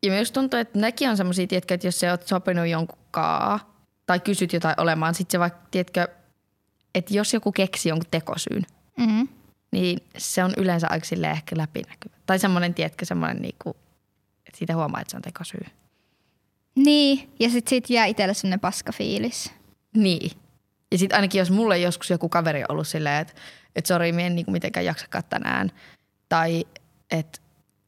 [0.04, 3.80] Ja myös tuntuu, että nekin on semmoisia, tiedätkö, että jos sä oot sopinut jonkun kaa
[4.06, 6.08] tai kysyt jotain olemaan, sit se vaikka, tiedätkö,
[6.96, 8.66] että jos joku keksi jonkun tekosyyn,
[8.98, 9.28] mm,
[9.72, 12.16] niin se on yleensä aika silleen ehkä läpinäkyvä.
[12.26, 13.70] Tai semmoinen, tiedätkö, semmoinen niinku,
[14.48, 15.66] että siitä huomaa, että se on tekosyy.
[16.76, 19.52] niin, ja sitten siitä jää itselle sellainen paska fiilis.
[19.96, 20.32] Niin.
[20.92, 23.34] Ja sitten ainakin jos mulle joskus joku kaveri on ollut silleen, että
[23.76, 25.72] et sori, mä en niinku mitenkään jaksakaan tänään.
[26.30, 26.66] Tai
[27.12, 27.40] että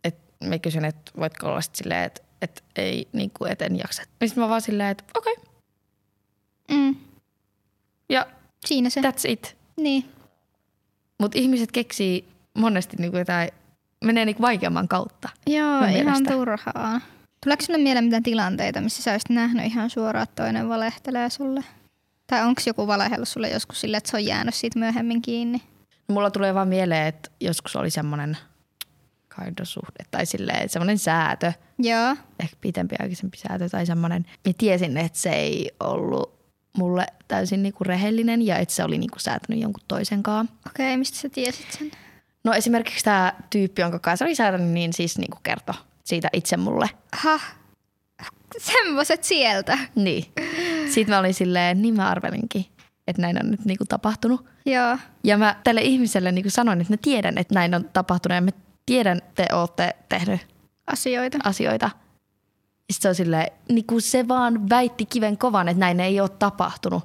[0.03, 4.03] et, mä kysyn, että voitko olla sit silleen, että et ei niinku, et en jaksa.
[4.19, 5.33] Niin sit mä vaan silleen, että okei.
[5.33, 5.45] Okay.
[6.77, 6.95] Mm,
[8.09, 8.27] Ja
[8.65, 9.01] siinä se.
[9.01, 9.57] that's it.
[9.77, 10.09] Niin.
[11.19, 13.49] Mutta ihmiset keksii monesti niinku jotain
[14.05, 15.29] menee niinku vaikeamman kautta.
[15.47, 16.31] Joo, ihan mielestä.
[16.33, 17.01] turhaa.
[17.43, 21.63] Tuleeko sinulle mieleen mitään tilanteita, missä sä olisit nähnyt ihan suoraan, että toinen valehtelee sulle?
[22.31, 25.61] Tai onko joku valehellut sulle joskus sille, että se on jäänyt siitä myöhemmin kiinni?
[26.07, 28.37] Mulla tulee vaan mieleen, että joskus oli semmoinen
[29.27, 32.15] kaidosuhde tai silleen, semmoinen säätö, Joo.
[32.39, 34.25] ehkä pitempi aikaisempi säätö tai semmoinen.
[34.47, 36.33] Mä tiesin, että se ei ollut
[36.77, 40.55] mulle täysin niinku rehellinen ja että se oli niinku säätänyt jonkun toisen kanssa.
[40.67, 41.91] Okei, mistä sä tiesit sen?
[42.43, 46.89] No esimerkiksi tämä tyyppi, jonka kanssa oli säätänyt, niin siis niinku kertoi siitä itse mulle.
[47.13, 47.39] Ha,
[48.57, 49.77] semmoset sieltä.
[49.95, 50.25] Niin.
[50.91, 52.65] Sitten mä olin silleen, niin mä arvelinkin,
[53.07, 54.45] että näin on nyt niinku tapahtunut.
[54.65, 54.97] Joo.
[55.23, 58.51] Ja mä tälle ihmiselle niinku sanoin, että mä tiedän, että näin on tapahtunut ja mä
[58.85, 60.39] tiedän, että te ootte tehnyt
[60.87, 61.37] Asioita.
[61.43, 61.89] asioita.
[62.91, 66.29] Sitten se on silleen, niin kuin se vaan väitti kiven kovan, että näin ei ole
[66.29, 67.03] tapahtunut.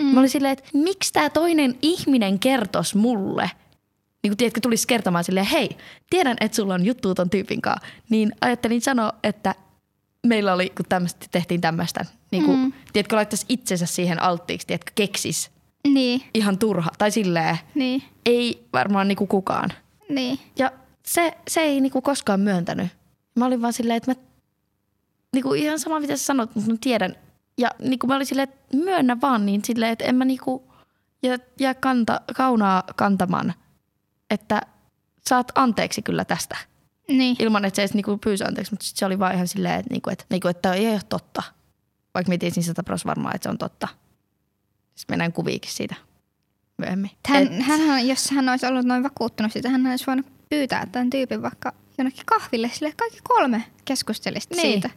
[0.00, 0.04] Mm.
[0.04, 3.50] Mä olin silleen, että miksi tämä toinen ihminen kertos mulle?
[4.22, 5.76] Niin kuin tiedätkö, tulisi kertomaan silleen, hei,
[6.10, 7.86] tiedän, että sulla on juttu ton tyypin kanssa.
[8.10, 9.54] Niin ajattelin sanoa, että
[10.26, 12.04] meillä oli, kun tämmöstä, tehtiin tämmöistä.
[12.30, 12.72] Niin kuin, mm.
[12.92, 15.50] tiedätkö, laittaisi itsensä siihen alttiiksi, tiedätkö, keksis.
[15.88, 16.90] Niin, Ihan turha.
[16.98, 19.72] Tai silleen, niin, ei varmaan niin kuin kukaan.
[20.08, 20.38] niin.
[20.58, 20.72] Ja
[21.06, 22.88] se, se ei niinku koskaan myöntänyt.
[23.36, 24.14] Mä olin vaan silleen, että mä
[25.34, 27.16] niinku ihan sama mitä sä sanot, mutta mä tiedän.
[27.58, 30.72] Ja niinku mä olin silleen, että myönnä vaan niin silleen, että en mä niinku
[31.22, 33.54] jää, jää kanta, kaunaa kantamaan,
[34.30, 34.60] että
[35.28, 36.56] saat anteeksi kyllä tästä.
[37.08, 37.36] Niin.
[37.38, 39.94] Ilman, että se edes niinku pyysi anteeksi, mutta sit se oli vaan ihan silleen, että,
[39.94, 41.42] niinku, että, niinku, että ei ole totta.
[42.14, 43.88] Vaikka mä tiesin sata pros varmaan, että se on totta.
[44.94, 45.94] Siis mennään kuviikin siitä
[46.78, 47.10] myöhemmin.
[47.28, 51.10] Hän, Et- hänhän, jos hän olisi ollut noin vakuuttunut siitä, hän olisi voinut pyytää tämän
[51.10, 54.72] tyypin vaikka jonnekin kahville, sille kaikki kolme keskustelista Niin.
[54.72, 54.90] siitä,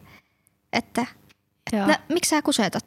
[0.72, 1.06] että
[1.72, 1.86] Joo.
[1.86, 2.84] no, miksi sä kusetat,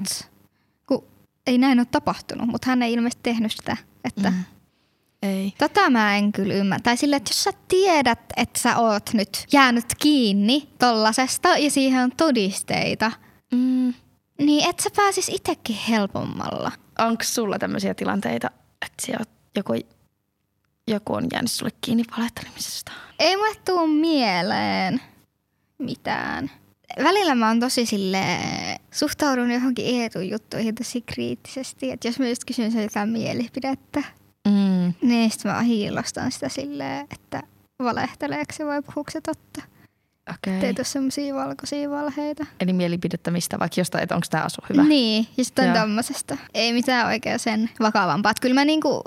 [0.87, 1.03] kun
[1.47, 4.43] ei näin ole tapahtunut, mutta hän ei ilmeisesti tehnyt sitä, että mm.
[5.23, 5.53] Ei.
[5.57, 6.83] Tota mä en kyllä ymmärrä.
[6.83, 12.03] Tai sille, että jos sä tiedät, että sä oot nyt jäänyt kiinni tollasesta ja siihen
[12.03, 13.11] on todisteita,
[13.51, 13.93] Mm.
[14.39, 16.71] niin et sä pääsis itsekin helpommalla.
[16.99, 18.47] Onko sulla tämmöisiä tilanteita,
[18.85, 19.73] että siellä joku,
[20.87, 22.91] joku on jäänyt sulle kiinni valehtelemisesta?
[23.19, 25.01] Ei mulle tuu mieleen
[25.77, 26.51] mitään.
[27.03, 28.25] Välillä mä oon tosi sille
[28.91, 31.91] suhtaudun johonkin Eetun juttuihin tosi kriittisesti.
[31.91, 34.03] Että jos mä just kysyn sen jotain mielipidettä,
[34.47, 34.93] Mm.
[35.01, 37.43] niin sit mä hiilostan sitä silleen, että
[37.79, 39.61] valehteleeko se vai puhuuko se totta.
[40.29, 40.59] Okei.
[40.59, 42.45] Teet ole semmosia valkoisia valheita.
[42.59, 44.83] Eli mielipidettä mistä, vaikka jostain, että onko tämä asu hyvä?
[44.83, 45.73] Niin, sitten Joo.
[45.73, 46.37] tämmöisestä.
[46.53, 48.33] Ei mitään oikein sen vakavampaa.
[48.41, 49.03] Kyllä mä niinku,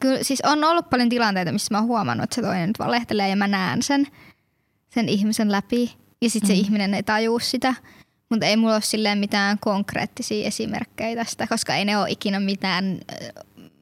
[0.00, 3.28] kyllä, siis on ollut paljon tilanteita, missä mä oon huomannut, että se toinen nyt valehtelee
[3.28, 4.06] ja mä näen sen,
[4.88, 5.94] sen ihmisen läpi.
[6.22, 6.54] Ja sitten mm.
[6.54, 7.74] se ihminen ei tajuu sitä.
[8.30, 12.98] Mutta ei mulla ole silleen mitään konkreettisia esimerkkejä tästä, koska ei ne ole ikinä mitään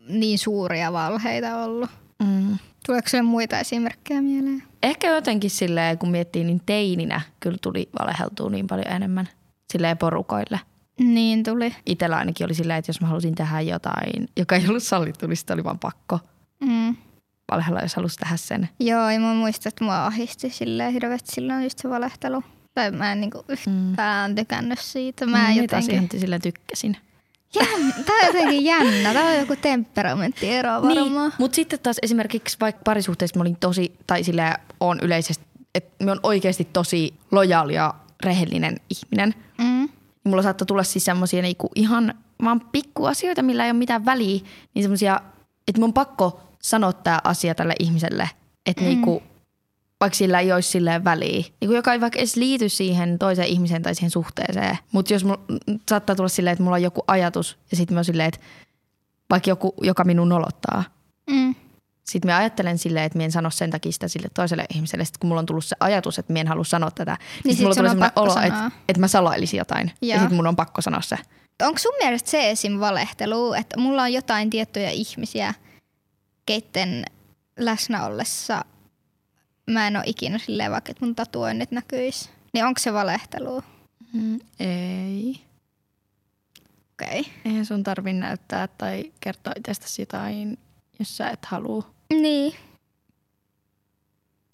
[0.09, 1.91] niin suuria valheita ollut.
[2.25, 2.57] Mm.
[2.87, 4.63] Tuleeko sinulle muita esimerkkejä mieleen?
[4.83, 9.29] Ehkä jotenkin silleen, kun miettii, niin teininä kyllä tuli valeheltua niin paljon enemmän
[9.73, 10.61] silleen porukoille.
[11.01, 11.75] Niin tuli.
[11.87, 15.37] Itellä ainakin oli silleen, että jos mä halusin tehdä jotain, joka ei ollut sallittu, niin
[15.37, 16.21] sitten oli vaan pakko
[16.61, 16.97] Mm.
[17.53, 18.69] valehella, jos halusi tehdä sen.
[18.81, 22.43] Joo, ja mä muistan, että mua ahisti silleen hirveästi silloin just se valehtelu.
[22.75, 25.27] Tai mä en niinku yhtään tykännyt siitä.
[25.27, 26.21] Mä mm, taas jotenkin...
[26.21, 26.97] silleen tykkäsin.
[28.07, 29.13] Tää on jotenkin jännä.
[29.13, 30.95] Tää on joku temperamenttieero varmaan.
[30.95, 36.05] Niin, mutta sitten taas esimerkiksi vaikka parisuhteessa mä olin tosi, tai silleen on yleisesti, että
[36.05, 39.35] mä oon oikeasti tosi lojaali ja rehellinen ihminen.
[39.59, 39.89] Mm.
[40.25, 44.41] Mulla saattaa tulla siis semmosia niinku ihan vaan pikkuasioita, millä ei ole mitään väliä,
[44.75, 45.21] niin semmosia,
[45.69, 48.31] että mun on pakko sanoa tämä asia tälle ihmiselle,
[48.67, 48.89] että mm.
[48.89, 49.23] niinku,
[50.01, 53.83] vaikka sillä ei olisi silleen väliä, niinku, joka ei vaikka edes liity siihen toiseen ihmiseen
[53.83, 54.79] tai siihen suhteeseen.
[54.93, 55.41] Mutta jos mulla,
[55.91, 58.41] saattaa tulla silleen, että mulla on joku ajatus ja sitten mä oon silleen, että
[59.31, 60.85] vaikka joku, joka minun nolottaa,
[61.31, 61.55] Mm.
[62.05, 65.05] sitten mä ajattelen silleen, että mä en sano sen takia sitä sille toiselle ihmiselle.
[65.05, 67.55] Sitten kun mulla on tullut se ajatus, että mä en halua sanoa tätä, niin, Niin
[67.57, 69.87] sit mulla tulee on sellainen olo, että, että mä salailisin jotain.
[70.01, 70.21] Ja, ja Joo.
[70.21, 71.19] sitten mun on pakko sanoa se.
[71.63, 72.81] Onko sun mielestä se esim.
[72.81, 75.55] valehtelu, että mulla on jotain tiettyjä ihmisiä,
[76.47, 77.05] keitten
[77.59, 78.65] läsnä ollessa
[79.71, 82.31] mä en ole ikinä silleen vaikka, että mun tatuoinnit näkyis.
[82.53, 83.63] Niin onko se valehtelu?
[84.13, 85.41] Mm, ei.
[86.93, 87.21] Okei.
[87.21, 87.33] Okay.
[87.45, 90.59] Eihän sun tarvi näyttää tai kertoa itsestäsi jotain,
[90.99, 91.91] jos sä et halua.
[92.13, 92.55] Niin.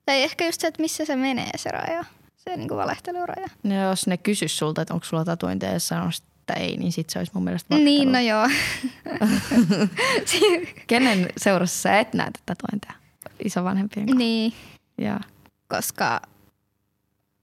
[0.06, 2.04] Tai ehkä just se, että missä se menee se raja.
[2.36, 3.46] Se niinku valehteluraja.
[3.62, 7.10] No jos ne kysys sulta, että onko sulla tatuointeja ja sanoisit, että ei, niin sit
[7.10, 8.46] se olisi mun mielestä Niin, no valehtelua.
[9.30, 9.88] joo.
[10.86, 12.92] Kenen seurassa sä et näe tatuointeja?
[13.44, 14.18] Isovanhempien kanssa.
[14.18, 14.52] niin,
[15.04, 15.20] Ja.
[15.68, 16.20] koska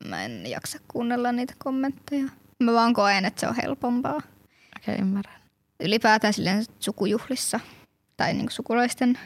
[0.05, 2.25] mä en jaksa kuunnella niitä kommentteja.
[2.63, 4.15] Mä vaan koen, että se on helpompaa.
[4.15, 4.25] Okei,
[4.77, 5.41] okay, ymmärrän.
[5.79, 7.59] Ylipäätään silleen sukujuhlissa
[8.17, 9.19] tai niinku sukulaisten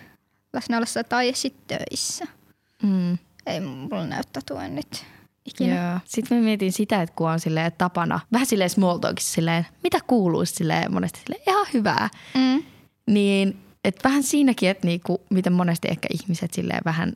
[0.53, 2.25] läsnä ollessa tai sitten töissä.
[2.83, 3.17] Mm.
[3.45, 5.05] Ei mulla näy tatuoinnit
[5.45, 5.91] ikinä.
[5.91, 5.99] Joo.
[6.05, 9.99] Sitten mä mietin sitä, että kun on silleen tapana, vähän silleen small talkissa silleen, mitä
[10.07, 12.09] kuuluu silleen monesti silleen, ihan hyvää.
[12.35, 12.63] Mm.
[13.07, 17.13] Niin, että vähän siinäkin, että niinku, miten monesti ehkä ihmiset silleen vähän,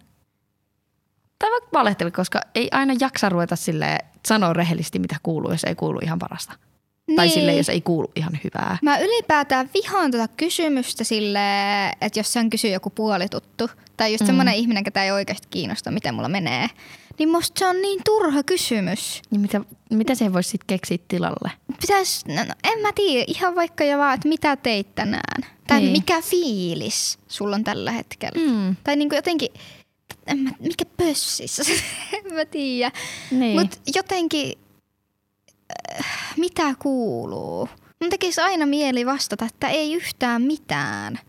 [1.40, 5.76] tai vaikka valehteli, koska ei aina jaksa ruveta silleen sanoa rehellisesti, mitä kuuluu, jos ei
[5.76, 6.54] kuulu ihan parasta.
[7.08, 7.16] Niin.
[7.16, 8.78] Tai silleen, jos ei kuulu ihan hyvää.
[8.82, 11.40] Mä ylipäätään vihaan tuota kysymystä sille,
[12.02, 14.26] että jos sen kysyy joku puolituttu, tai just mm.
[14.26, 16.68] semmoinen ihminen, ketä ei oikeasti kiinnosta, miten mulla menee,
[17.20, 19.22] niin musta se on niin turha kysymys.
[19.32, 21.52] Niin mitä, mitä se voisi sitten keksiä tilalle?
[21.82, 25.44] Pitäis, no, no, en mä tiedä, ihan vaikka jo vaan, että mitä teit tänään.
[25.68, 25.92] Tai Niin.
[25.92, 28.52] mikä fiilis sulla on tällä hetkellä.
[28.52, 28.76] Mm.
[28.84, 29.50] Tai niinku jotenkin,
[30.28, 31.64] en mä, mikä pössissä,
[32.26, 32.92] en mä tiedä.
[33.32, 33.60] Niin.
[33.60, 34.54] Mutta jotenkin,
[36.00, 36.06] äh,
[36.38, 37.70] mitä kuuluu?
[38.02, 41.20] Mun tekisi aina mieli vastata, että ei yhtään mitään.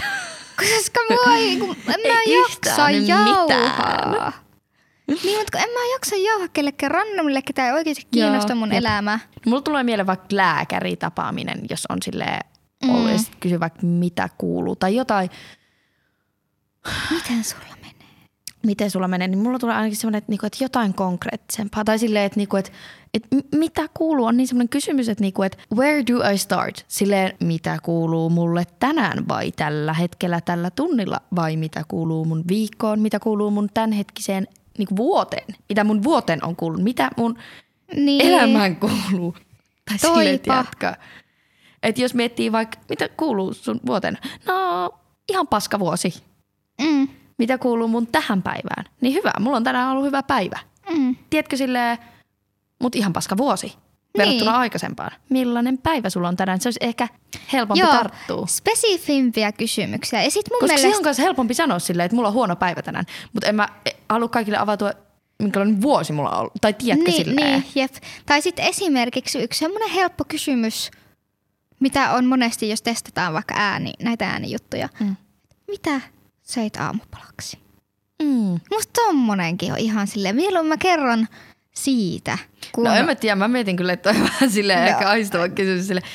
[0.58, 3.42] Koska mua ei, kun en mä Ei jaksa jauhaa.
[3.42, 4.32] mitään.
[5.24, 8.78] Niin, mutta en mä jaksa jauhaa kellekään randomille, ketä ei oikeasti kiinnosta Joo, mun jep.
[8.78, 9.18] elämä.
[9.46, 12.38] Mulla tulee mieleen vaikka lääkäritapaaminen, jos on sille
[12.88, 13.12] ollut Mm.
[13.12, 15.30] ja sitten kysyy vaikka mitä kuuluu tai jotain,
[17.10, 17.73] Miten sulla?
[18.66, 21.84] Miten sulla menee, niin mulla tulee ainakin semmoinen, että, niinku, että jotain konkreettisempaa.
[21.84, 22.70] Tai silleen, että, niinku, että,
[23.14, 26.84] että mitä kuuluu, on niin semmoinen kysymys, että, niinku, että where do I start?
[26.88, 33.00] Silleen, mitä kuuluu mulle tänään vai tällä hetkellä, tällä tunnilla vai mitä kuuluu mun viikkoon,
[33.00, 34.46] mitä kuuluu mun tämänhetkiseen
[34.78, 37.38] niinku, vuoteen, mitä mun vuoteen on kuulunut, mitä mun
[37.96, 38.20] Niin.
[38.20, 39.34] elämään kuuluu.
[39.88, 40.40] Tai silleen.
[41.82, 44.54] Että jos miettii vaikka, mitä kuuluu sun vuoteen, no
[45.28, 46.14] ihan paska vuosi.
[46.80, 48.84] Mm, Mitä kuuluu mun tähän päivään?
[49.00, 50.58] Niin hyvä, mulla on tänään ollut hyvä päivä.
[50.90, 51.16] mm.
[51.30, 51.98] Tiedätkö silleen,
[52.82, 53.74] mut ihan paska vuosi
[54.18, 54.60] verrattuna Niin.
[54.60, 55.10] aikaisempaan.
[55.28, 56.60] Millainen päivä sulla on tänään?
[56.60, 57.08] Se olisi ehkä
[57.52, 58.46] helpompi Joo, tarttua.
[58.46, 60.22] spesifimpiä kysymyksiä.
[60.22, 60.90] Ja sit mun Koska mielestä...
[60.90, 63.04] se on myös helpompi sanoa silleen, että mulla on huono päivä tänään.
[63.32, 63.68] Mutta en mä
[64.10, 64.90] halua kaikille avautua,
[65.42, 66.52] minkälainen vuosi mulla on ollut.
[66.60, 67.52] Tai tiedätkö niin, silleen?
[67.60, 67.92] niin, jep.
[68.26, 70.90] Tai sitten esimerkiksi yksi semmoinen helppo kysymys,
[71.80, 74.88] mitä on monesti, jos testataan vaikka ääni, näitä äänijuttuja.
[75.00, 75.16] Mm.
[75.68, 76.00] Mitä
[76.44, 77.58] söit aamupalaksi?
[78.22, 78.60] Mm.
[78.70, 81.26] Musta tommonenkin on ihan silleen, mieluummin mä kerron
[81.74, 82.38] siitä.
[82.72, 82.84] Kun...
[82.84, 84.86] No en mä tiedä, mä mietin kyllä, että on vähän silleen No.
[84.86, 86.08] ehkä aistava kysymys silleen,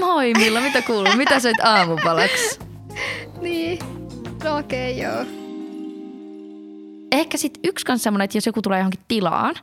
[0.00, 1.16] moi Milla, mitä kuuluu?
[1.16, 2.58] Mitä söit aamupalaksi?
[3.40, 3.78] Niin,
[4.44, 5.24] no okei okay, joo.
[7.12, 9.54] Ehkä sitten yksi kanssa semmoinen, että jos joku tulee johonkin tilaan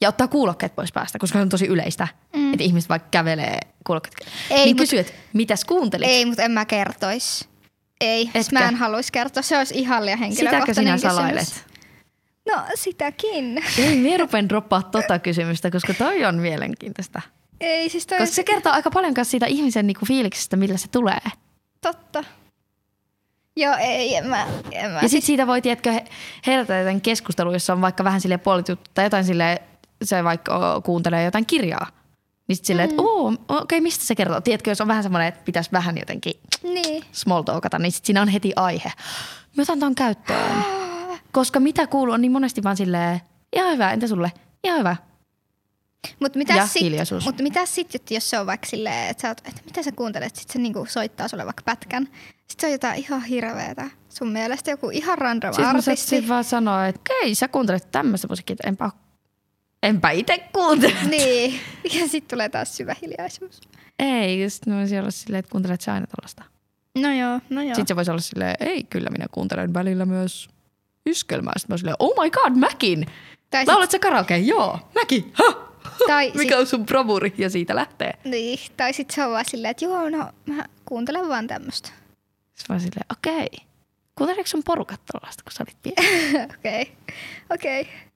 [0.00, 2.52] ja ottaa kuulokkeet pois päästä, koska se on tosi yleistä, mm.
[2.52, 4.28] että ihmiset vaikka kävelee kuulokkeet.
[4.50, 6.08] Ei, niin mut- kysyy, että mitäs kuuntelit?
[6.08, 7.48] Ei, mutta en mä kertois.
[8.02, 8.58] Ei, Etkö?
[8.58, 9.42] mä en haluaisi kertoa.
[9.42, 11.16] Se olisi ihan liian Sitäkö henkilökohtainen sinä kysymys.
[11.16, 11.64] salailet?
[12.48, 13.62] No sitäkin.
[13.78, 17.22] Ei, minä rupean droppaa tota kysymystä, koska toi on mielenkiintoista.
[17.60, 20.88] Ei, siis toi Koska se kertoo aika paljon myös siitä ihmisen niinku fiiliksestä, millä se
[20.88, 21.18] tulee.
[21.80, 22.24] totta.
[23.56, 24.98] Joo, ei, en mä, en mä.
[25.02, 26.04] Ja sitten siitä voi, tiedätkö, he-
[26.46, 29.62] herätä jotain keskustelua, jossa on vaikka vähän sille puolituttu tai jotain sille,
[30.04, 31.86] se vaikka kuuntelee jotain kirjaa.
[32.48, 34.40] Niin sitten silleen, että oo, okei, okay, mistä se kertoo?
[34.40, 37.04] Tiedätkö, jos on vähän semmoinen, että pitäisi vähän jotenkin Niin.
[37.12, 38.92] small talkata, niin sit siinä on heti aihe.
[39.56, 40.64] Mä otan ton käyttöön.
[41.32, 43.20] Koska mitä kuuluu on niin monesti vaan silleen,
[43.52, 44.32] ihan hyvä, entä sulle?
[44.64, 44.96] Ihan hyvä.
[46.20, 47.24] Mutta Ja mitä sit, hiljaisuus.
[47.24, 50.36] mut mitä sit, että jos se on vaikka silleen, että, oot, että mitä sä kuuntelet,
[50.36, 52.08] sit se niinku soittaa sulle vaikka pätkän.
[52.48, 53.90] Sitten se on jotain ihan hirveetä.
[54.08, 56.06] Sun mielestä joku ihan random Sitten mä artisti.
[56.10, 58.90] sit vaan sanoa, että okei, sä kuuntelet tämmöistä musiikkia, että enpä,
[59.82, 60.94] enpä itse kuuntele.
[61.10, 61.60] Niin.
[61.84, 63.60] Ja sitten tulee taas syvä hiljaisuus.
[63.98, 66.44] Ei, sitten mä voisin olla silleen, että kuuntelet sä aina tollasta.
[66.98, 67.74] No joo, no joo.
[67.74, 70.48] Sitten se voisi olla silleen, ei, kyllä minä kuuntelen välillä myös
[71.06, 71.52] iskelmää.
[71.56, 73.06] Sitten mä silleen, oh my god, mäkin.
[73.50, 74.38] tai Laulat sä karaoke?
[74.38, 75.32] Joo, mäkin.
[75.32, 75.72] Ha!
[76.06, 77.34] Tai Mikä on sun bravuri?
[77.38, 78.12] Ja siitä lähtee.
[78.24, 81.88] Niin, tai sitten se on vaan silleen, että joo, no mä kuuntelen vaan tämmöistä.
[82.54, 83.48] Sitten oon silleen, okei.
[84.14, 86.44] Kuunteleeko sun porukat tollasta, kun sä olit pieni?
[86.58, 86.92] Okei,
[87.50, 87.80] okei.
[87.80, 88.11] Eh,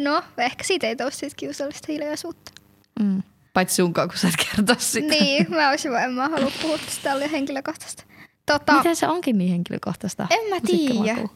[0.00, 2.52] No, ehkä siitä ei tule siitä kiusallista hiljaisuutta.
[3.00, 3.22] Mm.
[3.52, 5.08] Paitsi sunkaan, kun sä et kertoa sitä.
[5.08, 8.04] Niin, mä olisin vaan, en mä halua puhua tää oli henkilökohtaista.
[8.46, 10.26] Tota, Miten se onkin niin henkilökohtaista?
[10.30, 11.28] En mä tiedä.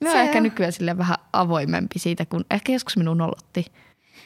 [0.00, 0.42] Mä oon ehkä on.
[0.42, 3.64] nykyään sille vähän avoimempi siitä, kun ehkä joskus minun nolotti.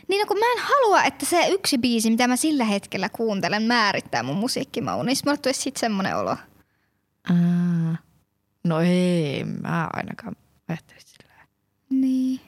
[0.08, 3.62] niin no, kun mä en halua, että se yksi biisi, mitä mä sillä hetkellä kuuntelen,
[3.62, 6.30] määrittää mun musiikkimaun, niin mulle tulisi sit semmonen olo.
[7.30, 7.96] Aa.
[8.64, 10.36] No ei, mä ainakaan
[10.68, 11.48] ajattelisin silleen.
[11.90, 12.40] Niin.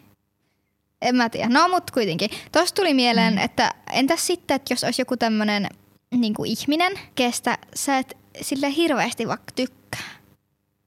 [1.03, 1.49] En mä tiedä.
[1.49, 2.31] No mut kuitenkin.
[2.53, 3.39] Tuossa tuli mieleen, mm.
[3.39, 5.67] että entäs sitten, että jos olisi joku tämmönen
[6.17, 10.11] niin ihminen, kestä sä et sille hirveästi vaikka tykkää.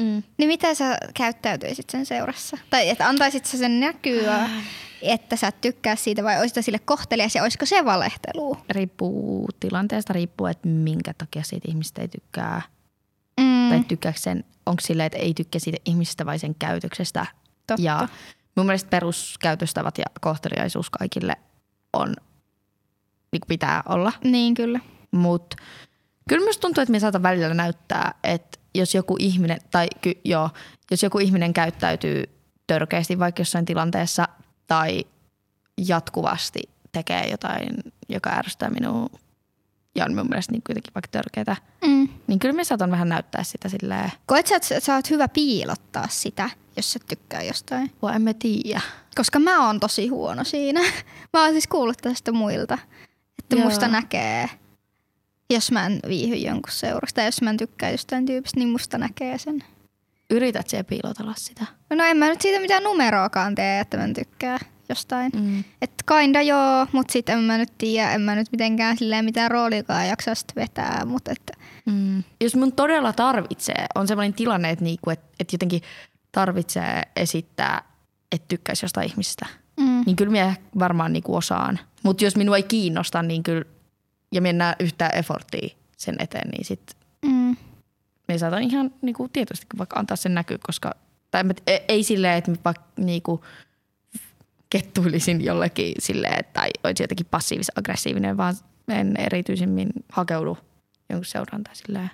[0.04, 0.23] Mm.
[0.38, 2.58] Niin miten sä käyttäytyisit sen seurassa?
[2.69, 4.49] Tai että antaisit sä sen näkyä,
[5.02, 8.58] että sä et tykkää siitä vai olisit sille kohtelias ja olisiko se valehtelu?
[8.69, 12.62] Riippuu tilanteesta, riippuu, että minkä takia siitä ihmistä ei tykkää.
[13.39, 17.26] Mm, Tai tykkääkö sen, onko silleen, että ei tykkää siitä ihmisestä vai sen käytöksestä.
[17.67, 17.82] Totta.
[17.82, 18.08] Ja
[18.55, 21.33] mun mielestä peruskäytöstavat ja kohteliaisuus kaikille
[21.93, 22.13] on,
[23.31, 24.13] niin pitää olla.
[24.23, 24.79] Niin kyllä.
[25.11, 25.57] Mutta
[26.29, 30.49] kyllä myös tuntuu, että me saatan välillä näyttää, että jos joku ihminen, tai ky, joo,
[30.91, 32.23] jos joku ihminen käyttäytyy
[32.67, 34.27] törkeästi vaikka jossain tilanteessa
[34.67, 35.05] tai
[35.87, 36.61] jatkuvasti
[36.91, 37.69] tekee jotain,
[38.09, 39.09] joka ärsyttää minua
[39.95, 41.55] ja on mun mielestä niin kuitenkin vaikka törkeätä,
[41.87, 42.09] Mm.
[42.27, 46.07] niin kyllä me saatan vähän näyttää sitä silleen, Koet sä, että sä oot hyvä piilottaa
[46.09, 47.91] sitä, jos sä tykkää jostain?
[48.01, 48.81] voi emme tiedä.
[49.15, 50.79] Koska mä oon tosi huono siinä.
[51.33, 52.77] Mä oon siis kuullut tästä muilta,
[53.39, 53.65] että Joo.
[53.65, 54.49] musta näkee,
[55.49, 58.97] jos mä en viihy jonkun seurasta tai jos mä en tykkää jostain tyypistä, niin musta
[58.97, 59.63] näkee sen.
[60.29, 61.65] Yrität siellä piilotella sitä.
[61.89, 64.59] No en mä nyt siitä mitään numeroakaan tee, että mä en tykkää
[64.89, 65.31] jostain.
[65.36, 65.63] Mm.
[65.81, 69.51] Että kinda joo, mutta sitten en mä nyt tiedä, en mä nyt mitenkään silleen mitään
[69.51, 71.53] roolikaan jaksa sit vetää, mutta että
[71.86, 72.23] Mm.
[72.41, 75.81] Jos mun todella tarvitsee, on sellainen tilanne, että, niinku, että, että jotenkin
[76.33, 77.81] tarvitsee esittää,
[78.31, 79.45] että tykkäisi jostain ihmisestä,
[79.79, 81.79] mm, niin kyllä minä varmaan niinku osaan.
[82.03, 83.65] Mutta jos minua ei kiinnosta, niin kyllä,
[84.31, 87.55] ja minä yhtään efforttia sen eteen, niin sitten mm,
[88.27, 90.91] me saatan ihan niinku, tietysti vaikka antaa sen näkyä, koska
[91.31, 93.43] tai en mä- ei, ei silleen, että vaikka niinku,
[94.69, 98.55] kettuilisin jollekin silleen, tai olisi jotenkin passiivis-aggressiivinen, vaan
[98.87, 100.57] en erityisemmin hakeudu
[101.09, 102.11] jonkun seurantaan silleen.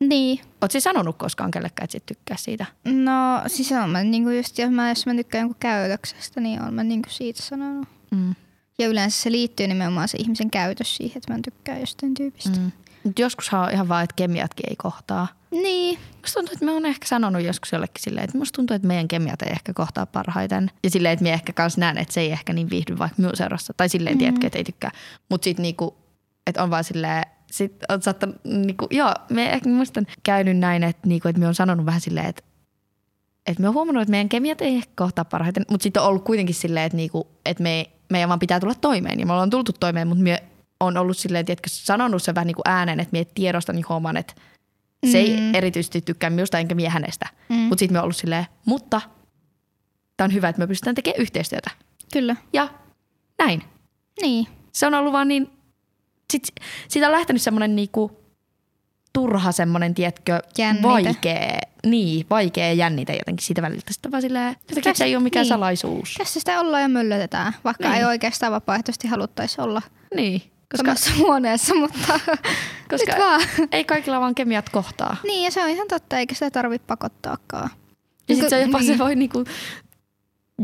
[0.00, 0.40] Niin.
[0.60, 2.66] Oletko sanonut koskaan kellekään, että sit tykkää siitä?
[2.84, 6.74] No siis on mä niinku just, jos mä, jos mä tykkään jonkun käytöksestä, niin on
[6.74, 7.88] mä niinku siitä sanonut.
[8.10, 8.34] Mm.
[8.78, 12.58] Ja yleensä se liittyy nimenomaan se ihmisen käytös siihen, että mä en tykkää jostain tyypistä.
[12.58, 12.72] Mm.
[13.04, 15.28] Mut joskushan on ihan vaan, että kemiatkin ei kohtaa.
[15.50, 18.88] Niin, Musta tuntuu, että mä oon ehkä sanonut joskus jollekin silleen, että musta tuntuu, että
[18.88, 20.70] meidän kemiat ei ehkä kohtaa parhaiten.
[20.84, 23.36] Ja silleen, että mä ehkä kans näen, että se ei ehkä niin viihdy vaikka minun
[23.36, 23.74] seurassa.
[23.76, 24.18] Tai silleen, mm.
[24.18, 24.90] tiedätkö, että ei tykkää.
[25.28, 25.96] Mutta sit niinku,
[26.46, 31.08] että on vaan silleen, sit on saattanut, niinku, joo, me ehkä muistan käynyt näin, että,
[31.08, 32.42] niinku, että me on sanonut vähän silleen, että
[33.46, 36.24] että me on huomannut, että meidän kemiat ei ehkä kohtaa parhaiten, mutta sitten on ollut
[36.24, 39.20] kuitenkin silleen, että, niinku, että me, meidän vaan pitää tulla toimeen.
[39.20, 40.42] Ja me ollaan tultu toimeen, mutta me
[40.80, 44.16] on ollut silleen, että sanonut sen vähän niin kuin ääneen, että me tiedostan niin huomaan,
[44.16, 44.34] että
[45.10, 45.54] se ei Mm.
[45.54, 47.26] erityisesti tykkää minusta enkä mie hänestä.
[47.48, 47.54] Mm.
[47.56, 49.00] Mutta sitten me on ollut silleen, mutta
[50.16, 51.70] tämä on hyvä, että me pystytään tekemään yhteistyötä.
[52.12, 52.36] kyllä.
[52.52, 52.68] Ja
[53.38, 53.62] näin.
[54.22, 54.46] Niin.
[54.72, 55.50] Se on ollut vaan niin,
[56.30, 56.42] sit,
[56.88, 58.20] siitä on lähtenyt semmoinen niinku
[59.12, 60.88] turha semmoinen, tietkö, Jännite.
[60.88, 63.92] vaikea, niin, vaikea jännite jotenkin siitä väliltä.
[63.92, 65.48] Sitten vaan silleen, jotenkin, se ei ole mikään Niin.
[65.48, 66.14] salaisuus.
[66.18, 67.98] Tässä sitä ollaan ja möllötetään, vaikka Niin.
[67.98, 69.82] ei oikeastaan vapaaehtoisesti haluttaisi olla
[70.14, 70.40] Niin,
[70.72, 72.20] koska, samassa huoneessa, mutta
[72.90, 73.40] koska vaan.
[73.72, 75.16] ei kaikilla vaan kemiat kohtaa.
[75.24, 77.70] Niin, ja se on ihan totta, eikä sitä tarvitse pakottaakaan.
[78.28, 78.86] Ja sitten se, jopa, Niin.
[78.92, 79.44] se voi niinku,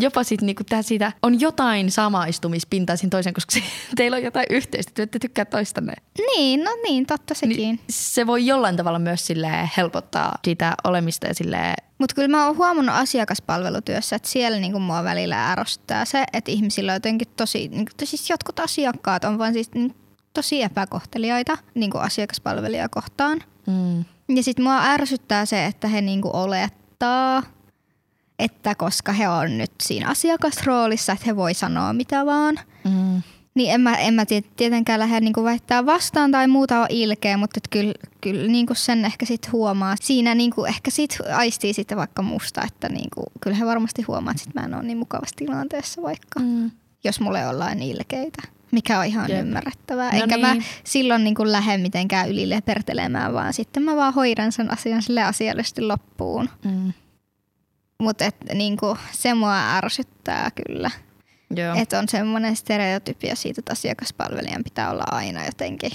[0.01, 3.63] jopa sit niinku tehdä siitä, on jotain samaistumispintaa siinä toisen, koska se,
[3.97, 5.95] teillä on jotain yhteistä, että te tykkää toistanne.
[6.19, 7.57] Niin, no niin, totta sekin.
[7.57, 12.47] Niin se voi jollain tavalla myös silleen helpottaa sitä olemista ja silleen, Mutta kyllä mä
[12.47, 17.69] oon huomannut asiakaspalvelutyössä, että siellä niinku mua välillä ärsyttää se, että ihmisillä on jotenkin tosi,
[17.69, 19.97] niinku, siis jotkut asiakkaat on vaan siis niinku,
[20.35, 23.43] tosi epäkohteliaita niinku asiakaspalvelijaa kohtaan.
[23.67, 24.05] mm,
[24.37, 27.43] Ja sitten mua ärsyttää se, että he niinku olettaa,
[28.39, 32.59] että koska he on nyt siinä asiakasroolissa, että he voi sanoa mitä vaan.
[32.85, 33.23] mm,
[33.55, 37.37] Niin en mä, en mä tiet- tietenkään lähde niinku väittää vastaan tai muuta on ilkeä,
[37.37, 39.95] mutta kyllä, kyllä niinku sen ehkä sit huomaa.
[40.01, 44.43] Siinä niinku ehkä sit aistii sitten vaikka musta, että niinku, kyllä he varmasti huomaa, että
[44.45, 46.71] sit mä en ole niin mukavassa tilanteessa vaikka, mm.
[47.05, 48.43] jos mulle ollaan ilkeitä.
[48.71, 49.41] Mikä on ihan Jep.
[49.41, 50.13] ymmärrettävää.
[50.13, 50.65] No Enkä mä niin.
[50.85, 55.83] silloin niinku lähde mitenkään ylille pertelemään, vaan sitten mä vaan hoidan sen asian sille asiallisesti
[55.83, 56.49] loppuun.
[56.65, 56.93] Mm.
[57.99, 60.91] Mutta niinku, se mua ärsyttää kyllä.
[61.57, 61.75] Joo.
[61.77, 65.91] Että on semmoinen stereotypia siitä, että asiakaspalvelijan pitää olla aina jotenkin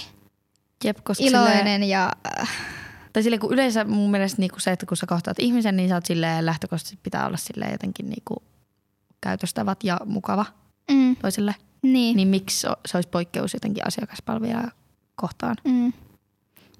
[0.84, 2.50] Jep, koska Silleen, iloinen ja äh,
[3.12, 5.94] tai silleen, kun yleensä mun mielestä niinku se, että kun sä kohtaat ihmisen, niin sä
[5.94, 8.42] oot silleen lähtökohtaisesti pitää olla silleen jotenkin niinku
[9.20, 10.44] käytöstävät ja mukava
[10.90, 11.54] mm, toiselle.
[11.82, 12.16] niin.
[12.16, 14.70] Niin miksi se- se olisi poikkeus jotenkin asiakaspalvelijaa
[15.14, 15.56] kohtaan?
[15.64, 15.92] Mm.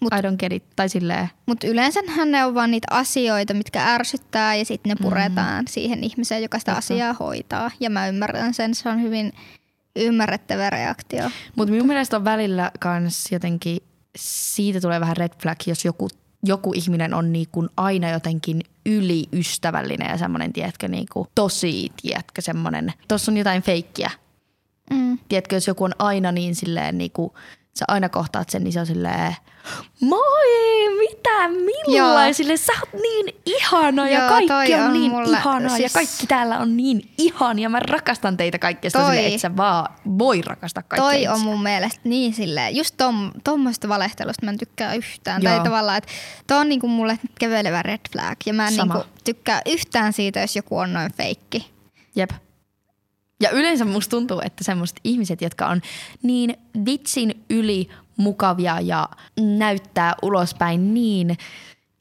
[0.03, 0.65] Mut- I don't get it.
[0.77, 5.65] Tai silleen, Mutta yleensähän ne on vaan niitä asioita, mitkä ärsyttää ja sitten ne puretaan
[5.69, 6.79] siihen ihmiseen, joka sitä Totta.
[6.79, 7.71] asiaa hoitaa.
[7.81, 9.33] Ja mä ymmärrän sen, se on hyvin
[9.97, 11.31] ymmärrettävä reaktio.
[11.57, 13.79] Mutta minun mielestä on välillä kans jotenkin,
[14.17, 16.09] siitä tulee vähän red flag, jos joku,
[16.45, 23.33] joku ihminen on niinku aina jotenkin yliystävällinen ja semmoinen, tiedätkö, niinku tosi, tiedätkö, semmoinen, tuossa
[23.33, 24.11] on jotain feikkiä.
[24.93, 25.19] Mm.
[25.29, 27.35] Tiedätkö, jos joku on aina niin silleen niinku,
[27.79, 29.37] sä aina kohtaat sen, niin se on silleen,
[30.01, 32.35] moi, mitä, milloin?
[32.35, 35.93] Silleen, sä oot niin ihana ja Joo, kaikki on, on niin mulle- ihanaa ja siis-
[35.93, 37.69] kaikki täällä on niin ihania.
[37.69, 38.91] Mä rakastan teitä kaikkia.
[38.91, 41.05] Silleen, että sä vaan voi rakastaa kaikkia.
[41.05, 41.33] Toi itseä.
[41.33, 45.43] on mun mielestä niin silleen, just tom, tommoista valehtelusta mä en tykkää yhtään.
[45.43, 45.55] Joo.
[45.55, 46.11] Tai tavallaan, että
[46.47, 48.37] toi on niinku mulle kävelevä red flag.
[48.47, 48.95] Ja mä en Sama.
[48.95, 51.71] niinku tykkää yhtään siitä, jos joku on noin feikki.
[52.17, 52.31] Jep.
[53.43, 55.81] Ja yleensä musta tuntuu, että semmoiset ihmiset, jotka on
[56.23, 59.09] niin vitsin yli mukavia ja
[59.41, 61.37] näyttää ulospäin niin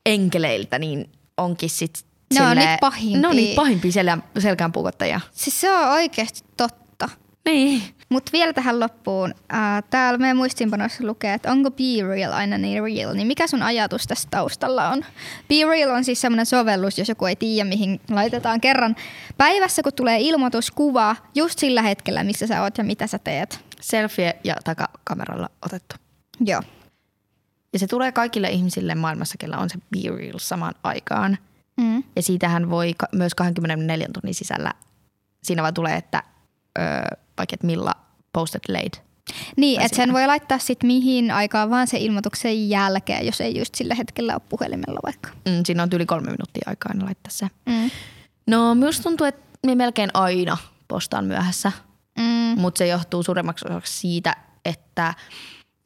[0.06, 3.22] enkeleiltä, niin onkin sit Ne on silleen- niitä pahimpia.
[3.22, 5.22] Ne on niitä pahimpia selän, selkään puukottajia.
[5.32, 7.10] Siis se on oikeasti totta.
[7.46, 7.84] Niin.
[8.12, 9.34] Mutta vielä tähän loppuun.
[9.54, 13.62] Äh, täällä meidän muistiinpanoissa lukee, että onko Be Real aina niin real, niin mikä sun
[13.62, 15.06] ajatus tässä taustalla on?
[15.48, 18.96] Be Real on siis semmoinen sovellus, jos joku ei tiedä, mihin laitetaan kerran
[19.38, 23.60] päivässä, kun tulee ilmoituskuva just sillä hetkellä, missä sä oot ja mitä sä teet.
[23.82, 25.96] Selfie ja takakameralla otettu.
[26.46, 26.62] Joo.
[27.74, 31.38] Ja se tulee kaikille ihmisille maailmassa, kellä on se Be Real samaan aikaan.
[31.78, 32.04] Mm.
[32.16, 34.74] Ja siitähän voi myös 24 tunnin sisällä,
[35.44, 36.24] siinä vaan tulee, että
[36.80, 36.86] öö,
[37.38, 37.92] vaikka että milla
[38.34, 39.02] posted late.
[39.58, 43.76] Niin, että sen voi laittaa sitten mihin aikaan vaan se ilmoituksen jälkeen, jos ei just
[43.76, 45.30] sillä hetkellä ole puhelimella vaikka.
[45.30, 47.48] Mm, siinä on yli kolme minuuttia aikaa aina laittaa se.
[47.66, 47.92] Mm.
[48.48, 50.58] No minusta tuntuu, että minä melkein aina
[50.88, 51.72] postaan myöhässä,
[52.18, 52.62] Mm.
[52.62, 55.14] mutta se johtuu suuremmaksi osaksi siitä, että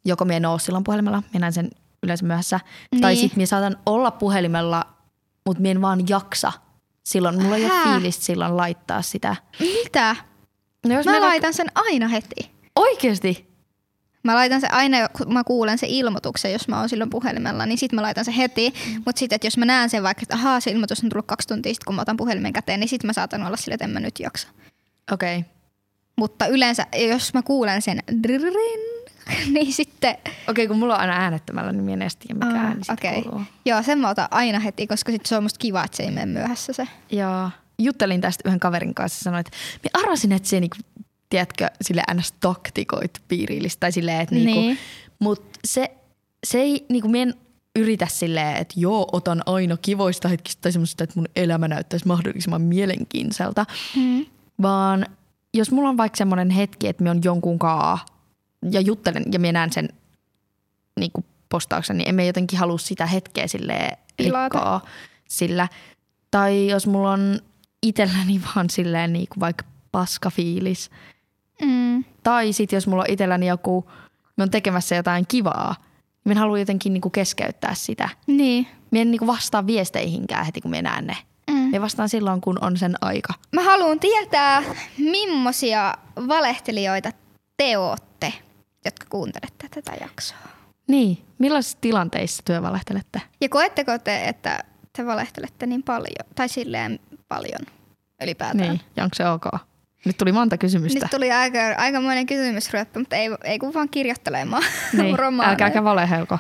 [0.06, 1.70] joko minä en ole silloin puhelimella, minä sen
[2.04, 2.60] yleensä myöhässä,
[2.92, 3.02] niin.
[3.02, 3.22] tai Niin.
[3.22, 4.84] sitten minä saatan olla puhelimella,
[5.46, 6.52] mutta minä en vaan jaksa.
[7.04, 7.84] Silloin mulla ei ole Hää?
[8.00, 9.36] fiilistä silloin laittaa sitä.
[9.60, 10.16] Mitä?
[10.86, 12.52] No jos Mä laitan sen aina heti.
[12.76, 13.56] Oikeesti?
[14.24, 17.78] Mä laitan se aina, kun mä kuulen se ilmoituksen, jos mä oon silloin puhelimella, niin
[17.78, 18.70] sit mä laitan se heti.
[18.70, 19.02] Mm.
[19.06, 21.48] Mutta sitten, että jos mä näen sen vaikka, että ahaa, se ilmoitus on tullut kaksi
[21.48, 23.92] tuntia sitten, kun mä otan puhelimen käteen, niin sit mä saatan olla sille, että en
[23.92, 24.48] mä nyt jaksa.
[25.14, 25.38] Okei.
[25.38, 25.50] Okay.
[26.16, 28.80] Mutta yleensä, jos mä kuulen sen drrrrin,
[29.54, 30.18] niin sitten,
[30.50, 32.94] Okei, kun mulla on aina äänettömällä, niin minä en edes tiedä, mikä Aa, ääni sit
[32.94, 33.22] okei.
[33.22, 33.42] kuuluu.
[33.66, 36.12] joo, sen mä otan aina heti, koska sit se on musta kiva, että se ei
[36.12, 36.88] mene myöhässä se.
[37.12, 39.52] Ja juttelin tästä yhden kaverin kanssa ja sanoin, että
[39.84, 40.78] minä arvasin, että se niinku,
[41.30, 42.32] tiedätkö, sille ns.
[42.40, 44.78] taktikoit piirillistä tai silleen, että niinku, Niin.
[45.20, 45.92] mutta se,
[46.46, 47.34] se ei, niinku, minä en
[47.76, 52.62] yritä silleen, että joo, otan aina kivoista hetkistä tai semmoista, että mun elämä näyttäisi mahdollisimman
[52.62, 53.66] mielenkiintoiselta,
[53.96, 54.26] Mm.
[54.62, 55.06] vaan
[55.54, 58.06] jos mulla on vaikka semmoinen hetki, että me on jonkun kaa
[58.72, 59.90] ja juttelen ja minä näen sen
[61.00, 64.82] niin kuin postauksen, niin emme jotenkin halua sitä hetkeä silleen rikkoa
[65.30, 65.68] sillä.
[66.32, 67.40] Tai jos mulla on
[67.88, 70.90] itselläni vaan silleen niin kuin vaikka paskafiilis.
[71.62, 72.04] Mm.
[72.24, 73.92] Tai sitten jos mulla on itselläni joku,
[74.38, 78.10] me on tekemässä jotain kivaa, niin minä haluan jotenkin niin kuin keskeyttää sitä.
[78.28, 78.68] Niin.
[78.92, 81.18] Minä en niin kuin vastaa viesteihinkään heti, kun minä näen ne.
[81.52, 81.58] Mm.
[81.58, 83.34] Minä vastaan silloin, kun on sen aika.
[83.52, 84.64] Mä haluan tietää,
[84.98, 85.94] millaisia
[86.28, 87.12] valehtelijoita
[87.58, 88.34] te ootte,
[88.86, 90.38] jotka kuuntelette tätä jaksoa.
[90.88, 93.22] Niin, millaisissa tilanteissa työ valehtelette?
[93.42, 94.64] Ja koetteko te, että
[94.98, 97.62] te valehtelette niin paljon, tai silleen paljon
[98.24, 98.70] ylipäätään?
[98.70, 99.46] Niin, ja onko se ok?
[100.06, 101.00] Nyt tuli monta kysymystä.
[101.00, 104.64] Nyt tuli aika, aikamoinen kysymysryöppy, mutta ei, ei kun vaan kirjoittelemaan
[104.94, 105.52] niin, romaaneja.
[105.52, 106.38] älkääkä valehelko.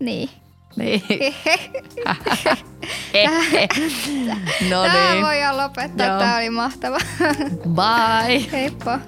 [0.00, 0.30] Niin.
[0.76, 1.02] Niin.
[4.70, 5.24] no Tämä niin.
[5.24, 6.06] voidaan lopettaa.
[6.06, 6.18] Joo.
[6.18, 6.98] Tämä oli mahtava.
[7.74, 8.46] Bye.
[8.52, 9.00] Heippa.